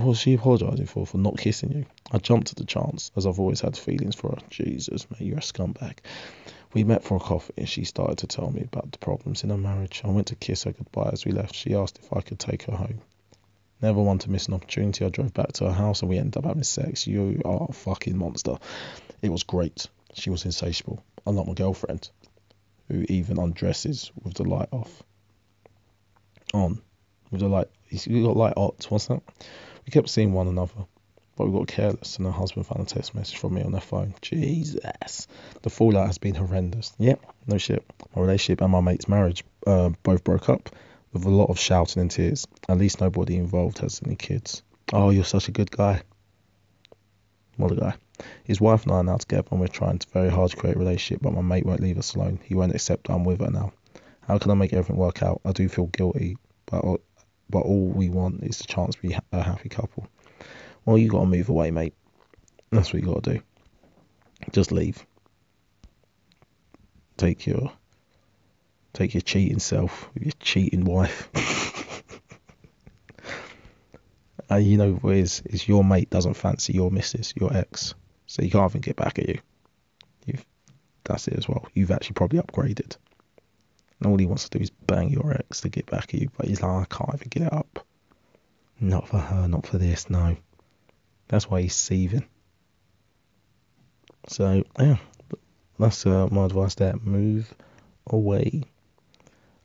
What 0.00 0.06
was 0.06 0.18
she 0.18 0.32
apologising 0.32 0.86
for? 0.86 1.04
For 1.06 1.18
not 1.18 1.36
kissing 1.36 1.72
you? 1.72 1.84
I 2.10 2.18
jumped 2.18 2.50
at 2.52 2.56
the 2.56 2.64
chance, 2.64 3.10
as 3.16 3.26
I've 3.26 3.38
always 3.38 3.60
had 3.60 3.76
feelings 3.76 4.14
for 4.14 4.30
her. 4.30 4.38
Jesus, 4.48 5.06
mate, 5.10 5.20
you're 5.20 5.38
a 5.38 5.42
scumbag. 5.42 5.98
We 6.72 6.84
met 6.84 7.04
for 7.04 7.16
a 7.16 7.20
coffee 7.20 7.52
and 7.58 7.68
she 7.68 7.84
started 7.84 8.16
to 8.18 8.26
tell 8.26 8.50
me 8.50 8.62
about 8.62 8.92
the 8.92 8.98
problems 8.98 9.44
in 9.44 9.50
her 9.50 9.58
marriage. 9.58 10.00
I 10.04 10.08
went 10.08 10.28
to 10.28 10.36
kiss 10.36 10.62
her 10.62 10.72
goodbye 10.72 11.10
as 11.12 11.26
we 11.26 11.32
left. 11.32 11.54
She 11.54 11.74
asked 11.74 11.98
if 11.98 12.12
I 12.16 12.22
could 12.22 12.38
take 12.38 12.62
her 12.62 12.76
home. 12.76 13.02
Never 13.82 14.02
want 14.02 14.22
to 14.22 14.30
miss 14.30 14.46
an 14.46 14.54
opportunity. 14.54 15.04
I 15.04 15.08
drove 15.08 15.32
back 15.32 15.52
to 15.54 15.64
her 15.64 15.72
house 15.72 16.00
and 16.00 16.10
we 16.10 16.18
ended 16.18 16.36
up 16.36 16.44
having 16.44 16.62
sex. 16.62 17.06
You 17.06 17.40
are 17.44 17.66
a 17.68 17.72
fucking 17.72 18.16
monster. 18.16 18.56
It 19.22 19.30
was 19.30 19.42
great. 19.42 19.86
She 20.14 20.28
was 20.30 20.44
insatiable. 20.44 21.02
Unlike 21.26 21.46
my 21.46 21.54
girlfriend, 21.54 22.10
who 22.88 23.04
even 23.08 23.38
undresses 23.38 24.10
with 24.22 24.34
the 24.34 24.44
light 24.44 24.68
off. 24.72 25.02
On. 26.52 26.80
With 27.30 27.40
the 27.40 27.48
light. 27.48 27.68
You 27.88 28.24
got 28.26 28.36
light 28.36 28.54
on. 28.56 28.72
What's 28.88 29.06
that? 29.06 29.22
We 29.86 29.92
kept 29.92 30.10
seeing 30.10 30.32
one 30.32 30.48
another, 30.48 30.86
but 31.36 31.46
we 31.46 31.58
got 31.58 31.68
careless 31.68 32.18
and 32.18 32.26
her 32.26 32.32
husband 32.32 32.66
found 32.66 32.82
a 32.82 32.84
text 32.84 33.14
message 33.14 33.38
from 33.38 33.54
me 33.54 33.62
on 33.62 33.72
their 33.72 33.80
phone. 33.80 34.14
Jesus. 34.20 35.26
The 35.62 35.70
fallout 35.70 36.06
has 36.06 36.18
been 36.18 36.34
horrendous. 36.34 36.92
Yep, 36.98 37.24
no 37.46 37.56
shit. 37.56 37.84
My 38.14 38.22
relationship 38.22 38.60
and 38.60 38.72
my 38.72 38.80
mate's 38.80 39.08
marriage 39.08 39.44
uh, 39.66 39.90
both 40.02 40.22
broke 40.22 40.48
up 40.48 40.68
with 41.12 41.24
a 41.24 41.30
lot 41.30 41.50
of 41.50 41.58
shouting 41.58 42.02
and 42.02 42.10
tears. 42.10 42.46
At 42.68 42.78
least 42.78 43.00
nobody 43.00 43.36
involved 43.36 43.78
has 43.78 44.00
any 44.04 44.16
kids. 44.16 44.62
Oh, 44.92 45.10
you're 45.10 45.24
such 45.24 45.48
a 45.48 45.52
good 45.52 45.70
guy. 45.70 46.02
What 47.56 47.72
a 47.72 47.76
guy. 47.76 47.94
His 48.44 48.60
wife 48.60 48.84
and 48.84 48.92
I 48.92 48.96
are 48.96 49.04
now 49.04 49.16
together 49.16 49.48
and 49.50 49.60
we're 49.60 49.68
trying 49.68 50.00
very 50.12 50.30
hard 50.30 50.50
to 50.50 50.56
create 50.56 50.76
a 50.76 50.78
relationship, 50.78 51.22
but 51.22 51.32
my 51.32 51.42
mate 51.42 51.66
won't 51.66 51.80
leave 51.80 51.98
us 51.98 52.14
alone. 52.14 52.38
He 52.42 52.54
won't 52.54 52.74
accept 52.74 53.10
I'm 53.10 53.24
with 53.24 53.40
her 53.40 53.50
now. 53.50 53.72
How 54.22 54.38
can 54.38 54.50
I 54.50 54.54
make 54.54 54.72
everything 54.72 54.96
work 54.96 55.22
out? 55.22 55.40
I 55.44 55.52
do 55.52 55.68
feel 55.68 55.86
guilty, 55.86 56.36
but 56.66 56.84
but 57.48 57.60
all 57.60 57.88
we 57.88 58.08
want 58.08 58.44
is 58.44 58.58
the 58.58 58.64
chance 58.64 58.94
to 58.94 59.02
be 59.02 59.16
a 59.32 59.42
happy 59.42 59.68
couple. 59.68 60.06
Well, 60.84 60.96
you 60.96 61.08
got 61.08 61.20
to 61.20 61.26
move 61.26 61.48
away, 61.48 61.70
mate. 61.70 61.94
That's 62.70 62.92
what 62.92 63.02
you 63.02 63.08
got 63.08 63.24
to 63.24 63.34
do. 63.34 63.42
Just 64.52 64.70
leave. 64.70 65.04
Take 67.16 67.46
your 67.46 67.72
take 68.92 69.14
your 69.14 69.20
cheating 69.20 69.58
self 69.58 70.10
your 70.18 70.32
cheating 70.40 70.84
wife. 70.84 71.28
uh, 74.50 74.56
you 74.56 74.76
know 74.76 74.92
what 74.94 75.16
is 75.16 75.42
is 75.46 75.68
your 75.68 75.84
mate 75.84 76.10
doesn't 76.10 76.34
fancy 76.34 76.72
your 76.72 76.90
missus, 76.90 77.32
your 77.36 77.56
ex, 77.56 77.94
so 78.26 78.42
you 78.42 78.50
can't 78.50 78.70
even 78.70 78.80
get 78.80 78.96
back 78.96 79.18
at 79.18 79.28
you. 79.28 79.38
You've 80.26 80.44
that's 81.04 81.28
it 81.28 81.34
as 81.34 81.48
well. 81.48 81.66
You've 81.74 81.90
actually 81.90 82.14
probably 82.14 82.40
upgraded. 82.40 82.96
And 83.98 84.10
all 84.10 84.18
he 84.18 84.26
wants 84.26 84.48
to 84.48 84.58
do 84.58 84.62
is 84.62 84.70
bang 84.70 85.10
your 85.10 85.32
ex 85.32 85.60
to 85.62 85.68
get 85.68 85.86
back 85.86 86.14
at 86.14 86.20
you, 86.20 86.30
but 86.36 86.46
he's 86.46 86.62
like, 86.62 86.70
I 86.70 86.96
can't 86.96 87.14
even 87.14 87.28
get 87.28 87.52
up. 87.52 87.84
Not 88.80 89.08
for 89.08 89.18
her, 89.18 89.46
not 89.46 89.66
for 89.66 89.76
this, 89.76 90.08
no. 90.08 90.36
That's 91.28 91.50
why 91.50 91.62
he's 91.62 91.74
seething. 91.74 92.24
So, 94.28 94.64
yeah, 94.78 94.96
that's 95.78 96.06
uh, 96.06 96.28
my 96.30 96.46
advice 96.46 96.76
there. 96.76 96.94
Move 97.02 97.52
away. 98.06 98.62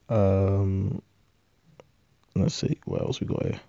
Um, 0.09 1.01
let's 2.35 2.55
see, 2.55 2.79
what 2.85 3.01
else 3.01 3.19
we 3.19 3.27
got 3.27 3.43
here? 3.43 3.59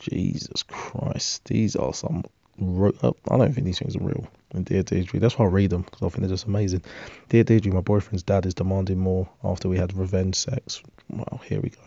Jesus 0.00 0.62
Christ, 0.62 1.44
these 1.44 1.76
are 1.76 1.94
some. 1.94 2.24
I 2.58 3.36
don't 3.36 3.52
think 3.52 3.66
these 3.66 3.78
things 3.78 3.96
are 3.96 4.00
real. 4.00 4.26
Dear 4.62 4.82
Deirdre, 4.82 5.20
that's 5.20 5.38
why 5.38 5.44
I 5.44 5.48
read 5.48 5.70
them 5.70 5.82
because 5.82 6.02
I 6.02 6.08
think 6.08 6.20
they're 6.20 6.28
just 6.28 6.46
amazing. 6.46 6.82
Dear 7.28 7.44
Deirdre, 7.44 7.72
my 7.72 7.80
boyfriend's 7.80 8.22
dad 8.22 8.46
is 8.46 8.54
demanding 8.54 8.98
more 8.98 9.28
after 9.44 9.68
we 9.68 9.76
had 9.76 9.94
revenge 9.96 10.36
sex. 10.36 10.82
Well, 11.10 11.40
here 11.44 11.60
we 11.60 11.70
go. 11.70 11.80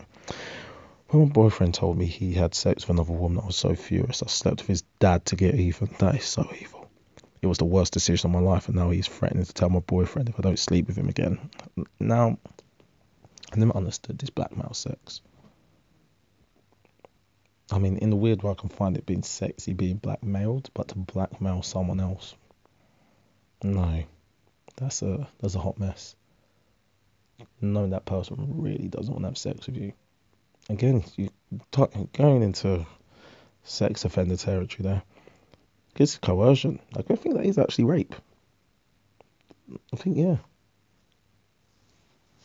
When 1.08 1.26
my 1.26 1.32
boyfriend 1.32 1.74
told 1.74 1.98
me 1.98 2.06
he 2.06 2.34
had 2.34 2.54
sex 2.54 2.86
with 2.86 2.96
another 2.96 3.12
woman, 3.12 3.42
I 3.42 3.46
was 3.46 3.56
so 3.56 3.74
furious. 3.74 4.22
I 4.22 4.26
slept 4.28 4.60
with 4.60 4.68
his 4.68 4.82
dad 5.00 5.26
to 5.26 5.36
get 5.36 5.56
even. 5.56 5.90
That 5.98 6.14
is 6.14 6.24
so 6.24 6.48
evil. 6.60 6.79
It 7.42 7.46
was 7.46 7.58
the 7.58 7.64
worst 7.64 7.92
decision 7.92 8.28
of 8.28 8.34
my 8.34 8.46
life, 8.46 8.68
and 8.68 8.76
now 8.76 8.90
he's 8.90 9.08
threatening 9.08 9.44
to 9.44 9.52
tell 9.52 9.70
my 9.70 9.80
boyfriend 9.80 10.28
if 10.28 10.38
I 10.38 10.42
don't 10.42 10.58
sleep 10.58 10.86
with 10.86 10.96
him 10.96 11.08
again. 11.08 11.50
Now, 11.98 12.38
I 13.52 13.56
never 13.56 13.76
understood 13.76 14.18
this 14.18 14.30
blackmail 14.30 14.74
sex. 14.74 15.22
I 17.72 17.78
mean, 17.78 17.98
in 17.98 18.10
the 18.10 18.16
weird 18.16 18.42
way, 18.42 18.50
I 18.50 18.54
can 18.54 18.68
find 18.68 18.96
it 18.96 19.06
being 19.06 19.22
sexy 19.22 19.72
being 19.72 19.96
blackmailed, 19.96 20.70
but 20.74 20.88
to 20.88 20.98
blackmail 20.98 21.62
someone 21.62 22.00
else, 22.00 22.34
no, 23.62 24.02
that's 24.76 25.02
a 25.02 25.28
that's 25.40 25.54
a 25.54 25.60
hot 25.60 25.78
mess. 25.78 26.16
Knowing 27.60 27.90
that 27.90 28.04
person 28.04 28.36
really 28.56 28.88
doesn't 28.88 29.12
want 29.12 29.22
to 29.22 29.28
have 29.28 29.38
sex 29.38 29.66
with 29.66 29.76
you. 29.76 29.92
Again, 30.68 31.04
you 31.16 31.30
going 32.12 32.42
into 32.42 32.86
sex 33.64 34.04
offender 34.04 34.36
territory 34.36 34.82
there. 34.82 35.02
It's 35.96 36.18
coercion. 36.18 36.80
Like 36.94 37.10
I 37.10 37.16
think 37.16 37.36
that 37.36 37.46
is 37.46 37.58
actually 37.58 37.84
rape. 37.84 38.14
I 39.92 39.96
think 39.96 40.16
yeah. 40.16 40.36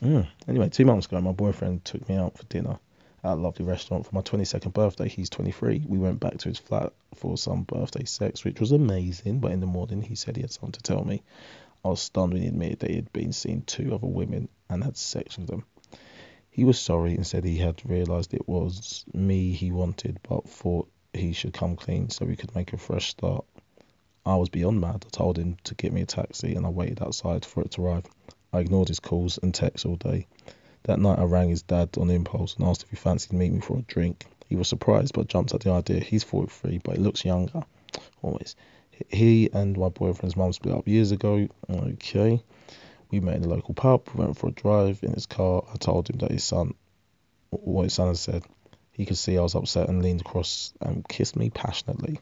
Mm. 0.02 0.26
Anyway, 0.46 0.68
two 0.68 0.84
months 0.84 1.06
ago, 1.06 1.20
my 1.20 1.32
boyfriend 1.32 1.84
took 1.84 2.08
me 2.08 2.16
out 2.16 2.36
for 2.36 2.44
dinner 2.44 2.78
at 3.24 3.32
a 3.32 3.34
lovely 3.34 3.64
restaurant 3.64 4.06
for 4.06 4.14
my 4.14 4.20
22nd 4.20 4.72
birthday. 4.72 5.08
He's 5.08 5.30
23. 5.30 5.84
We 5.86 5.98
went 5.98 6.20
back 6.20 6.38
to 6.38 6.48
his 6.48 6.58
flat 6.58 6.92
for 7.14 7.36
some 7.38 7.62
birthday 7.62 8.04
sex, 8.04 8.44
which 8.44 8.60
was 8.60 8.72
amazing. 8.72 9.40
But 9.40 9.52
in 9.52 9.60
the 9.60 9.66
morning, 9.66 10.02
he 10.02 10.14
said 10.14 10.36
he 10.36 10.42
had 10.42 10.52
something 10.52 10.72
to 10.72 10.82
tell 10.82 11.04
me. 11.04 11.22
I 11.84 11.88
was 11.88 12.00
stunned 12.00 12.34
when 12.34 12.42
he 12.42 12.48
admitted 12.48 12.80
that 12.80 12.90
he 12.90 12.96
had 12.96 13.12
been 13.12 13.32
seeing 13.32 13.62
two 13.62 13.94
other 13.94 14.06
women 14.06 14.48
and 14.68 14.84
had 14.84 14.96
sex 14.96 15.38
with 15.38 15.46
them. 15.46 15.64
He 16.50 16.64
was 16.64 16.78
sorry 16.78 17.14
and 17.14 17.26
said 17.26 17.44
he 17.44 17.58
had 17.58 17.88
realised 17.88 18.32
it 18.32 18.48
was 18.48 19.04
me 19.12 19.52
he 19.52 19.70
wanted, 19.70 20.18
but 20.22 20.48
thought 20.48 20.88
he 21.16 21.32
should 21.32 21.52
come 21.52 21.76
clean 21.76 22.10
so 22.10 22.24
we 22.24 22.36
could 22.36 22.54
make 22.54 22.72
a 22.72 22.76
fresh 22.76 23.10
start. 23.10 23.44
I 24.24 24.36
was 24.36 24.48
beyond 24.48 24.80
mad. 24.80 25.04
I 25.06 25.10
told 25.10 25.38
him 25.38 25.56
to 25.64 25.74
get 25.74 25.92
me 25.92 26.02
a 26.02 26.06
taxi 26.06 26.54
and 26.54 26.66
I 26.66 26.68
waited 26.68 27.00
outside 27.00 27.44
for 27.44 27.62
it 27.62 27.70
to 27.72 27.82
arrive. 27.82 28.06
I 28.52 28.60
ignored 28.60 28.88
his 28.88 29.00
calls 29.00 29.38
and 29.42 29.54
texts 29.54 29.84
all 29.84 29.96
day. 29.96 30.26
That 30.84 30.98
night 30.98 31.18
I 31.18 31.24
rang 31.24 31.48
his 31.48 31.62
dad 31.62 31.90
on 31.98 32.10
impulse 32.10 32.56
and 32.56 32.66
asked 32.66 32.82
if 32.82 32.90
he 32.90 32.96
fancied 32.96 33.32
meeting 33.32 33.56
me 33.56 33.60
for 33.60 33.78
a 33.78 33.82
drink. 33.82 34.26
He 34.48 34.56
was 34.56 34.68
surprised 34.68 35.14
but 35.14 35.28
jumped 35.28 35.54
at 35.54 35.60
the 35.60 35.70
idea. 35.70 36.00
He's 36.00 36.24
43 36.24 36.78
but 36.78 36.96
he 36.96 37.02
looks 37.02 37.24
younger. 37.24 37.62
Always. 38.22 38.56
He 39.08 39.50
and 39.52 39.76
my 39.76 39.90
boyfriend's 39.90 40.36
mum 40.36 40.52
split 40.52 40.74
up 40.74 40.88
years 40.88 41.12
ago. 41.12 41.48
Okay. 41.70 42.42
We 43.10 43.20
met 43.20 43.36
in 43.36 43.44
a 43.44 43.48
local 43.48 43.74
pub, 43.74 44.08
we 44.14 44.24
went 44.24 44.36
for 44.36 44.48
a 44.48 44.52
drive 44.52 45.04
in 45.04 45.12
his 45.12 45.26
car. 45.26 45.62
I 45.72 45.76
told 45.76 46.10
him 46.10 46.18
that 46.18 46.32
his 46.32 46.42
son, 46.42 46.74
what 47.50 47.84
his 47.84 47.94
son 47.94 48.08
had 48.08 48.16
said. 48.16 48.42
He 48.96 49.04
could 49.04 49.18
see 49.18 49.36
I 49.36 49.42
was 49.42 49.54
upset 49.54 49.90
and 49.90 50.02
leaned 50.02 50.22
across 50.22 50.72
and 50.80 51.06
kissed 51.06 51.36
me 51.36 51.50
passionately. 51.50 52.18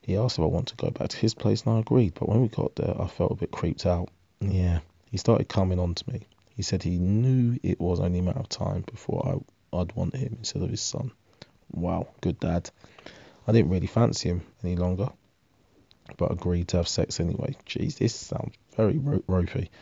He 0.00 0.16
asked 0.16 0.38
if 0.38 0.44
I 0.44 0.46
wanted 0.46 0.78
to 0.78 0.84
go 0.84 0.92
back 0.92 1.08
to 1.08 1.16
his 1.16 1.34
place 1.34 1.64
and 1.64 1.74
I 1.74 1.80
agreed, 1.80 2.14
but 2.14 2.28
when 2.28 2.40
we 2.40 2.46
got 2.46 2.76
there, 2.76 2.94
I 3.02 3.08
felt 3.08 3.32
a 3.32 3.34
bit 3.34 3.50
creeped 3.50 3.84
out. 3.84 4.08
Yeah, 4.38 4.78
he 5.10 5.16
started 5.16 5.48
coming 5.48 5.80
on 5.80 5.96
to 5.96 6.12
me. 6.12 6.28
He 6.54 6.62
said 6.62 6.84
he 6.84 6.98
knew 6.98 7.58
it 7.64 7.80
was 7.80 7.98
only 7.98 8.20
a 8.20 8.22
matter 8.22 8.38
of 8.38 8.48
time 8.48 8.82
before 8.82 9.42
I, 9.74 9.76
I'd 9.76 9.96
want 9.96 10.14
him 10.14 10.36
instead 10.38 10.62
of 10.62 10.70
his 10.70 10.82
son. 10.82 11.10
Wow, 11.72 12.06
good 12.20 12.38
dad. 12.38 12.70
I 13.48 13.50
didn't 13.50 13.72
really 13.72 13.88
fancy 13.88 14.28
him 14.28 14.42
any 14.62 14.76
longer, 14.76 15.08
but 16.16 16.30
agreed 16.30 16.68
to 16.68 16.76
have 16.76 16.86
sex 16.86 17.18
anyway. 17.18 17.56
Jeez, 17.66 17.98
this 17.98 18.14
sounds 18.14 18.54
very 18.76 18.98
ro- 18.98 19.24
ropey. 19.26 19.72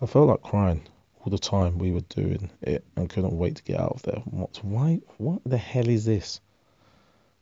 I 0.00 0.06
felt 0.06 0.28
like 0.28 0.40
crying 0.40 0.86
all 1.26 1.30
the 1.30 1.38
time 1.38 1.76
we 1.76 1.90
were 1.90 2.02
doing 2.02 2.48
it 2.62 2.84
and 2.94 3.10
couldn't 3.10 3.36
wait 3.36 3.56
to 3.56 3.62
get 3.64 3.80
out 3.80 3.94
of 3.94 4.02
there. 4.02 4.22
What? 4.26 4.60
Why? 4.62 5.00
What 5.18 5.42
the 5.44 5.56
hell 5.56 5.88
is 5.88 6.04
this? 6.04 6.40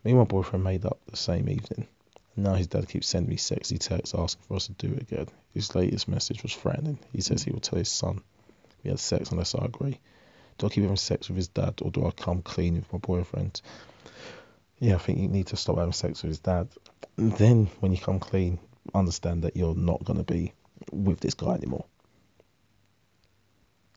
Me 0.03 0.13
and 0.13 0.21
my 0.21 0.25
boyfriend 0.25 0.65
made 0.65 0.87
up 0.87 0.99
the 1.07 1.19
same 1.19 1.51
evening. 1.51 1.87
Now 2.35 2.55
his 2.55 2.67
dad 2.67 2.89
keeps 2.89 3.07
sending 3.07 3.29
me 3.29 3.37
sexy 3.37 3.77
texts 3.77 4.15
asking 4.17 4.43
for 4.49 4.55
us 4.55 4.69
to 4.69 4.73
do 4.73 4.95
it 4.95 5.03
again. 5.03 5.27
His 5.53 5.75
latest 5.75 6.09
message 6.09 6.43
was 6.43 6.55
threatening. 6.55 6.99
He 7.13 7.21
says 7.21 7.43
he 7.43 7.53
will 7.53 7.61
tell 7.61 7.79
his 7.79 7.91
son 7.91 8.23
we 8.83 8.89
had 8.89 8.99
sex 8.99 9.31
unless 9.31 9.55
I 9.55 9.67
agree. 9.67 10.01
Do 10.57 10.67
I 10.67 10.71
keep 10.71 10.83
having 10.83 10.97
sex 10.97 11.29
with 11.29 11.37
his 11.37 11.49
dad 11.49 11.75
or 11.83 11.91
do 11.91 12.07
I 12.07 12.11
come 12.11 12.41
clean 12.41 12.77
with 12.77 12.91
my 12.91 12.99
boyfriend? 12.99 13.61
Yeah, 14.79 14.95
I 14.95 14.99
think 14.99 15.19
you 15.19 15.29
need 15.29 15.49
to 15.49 15.57
stop 15.57 15.77
having 15.77 15.93
sex 15.93 16.23
with 16.23 16.31
his 16.31 16.39
dad. 16.39 16.69
And 17.19 17.33
then, 17.33 17.67
when 17.81 17.93
you 17.93 17.99
come 17.99 18.19
clean, 18.19 18.59
understand 18.95 19.43
that 19.45 19.57
you're 19.57 19.75
not 19.75 20.05
going 20.05 20.25
to 20.25 20.33
be 20.33 20.55
with 20.91 21.21
this 21.21 21.35
guy 21.35 21.55
anymore. 21.55 21.85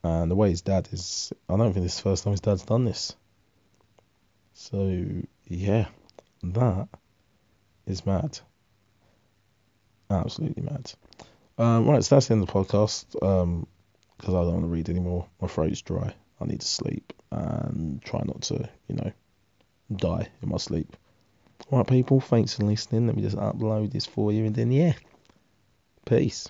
And 0.07 0.31
the 0.31 0.35
way 0.35 0.49
his 0.49 0.61
dad 0.61 0.87
is, 0.93 1.33
I 1.49 1.57
don't 1.57 1.73
think 1.73 1.83
this 1.83 1.93
is 1.93 1.97
the 1.97 2.09
first 2.09 2.23
time 2.23 2.31
his 2.31 2.39
dad's 2.39 2.63
done 2.63 2.85
this. 2.85 3.13
So, 4.53 5.05
yeah, 5.45 5.87
that 6.43 6.87
is 7.85 8.05
mad. 8.05 8.39
Absolutely 10.09 10.63
mad. 10.63 10.93
Um, 11.57 11.89
right, 11.89 12.01
so 12.03 12.15
that's 12.15 12.27
the 12.27 12.35
end 12.35 12.43
of 12.43 12.47
the 12.47 12.53
podcast. 12.53 13.21
Um, 13.21 13.67
because 14.17 14.33
I 14.33 14.43
don't 14.43 14.53
want 14.53 14.63
to 14.63 14.69
read 14.69 14.89
anymore. 14.89 15.27
My 15.41 15.47
throat's 15.47 15.81
dry. 15.81 16.13
I 16.39 16.45
need 16.45 16.61
to 16.61 16.67
sleep 16.67 17.13
and 17.29 18.01
try 18.01 18.21
not 18.25 18.41
to, 18.43 18.69
you 18.87 18.95
know, 18.95 19.11
die 19.93 20.29
in 20.41 20.49
my 20.49 20.57
sleep. 20.57 20.95
Alright, 21.69 21.87
people, 21.87 22.21
thanks 22.21 22.55
for 22.55 22.63
listening. 22.63 23.07
Let 23.07 23.15
me 23.17 23.23
just 23.23 23.35
upload 23.35 23.91
this 23.91 24.05
for 24.05 24.31
you 24.31 24.45
and 24.45 24.55
then, 24.55 24.71
yeah, 24.71 24.93
peace. 26.05 26.49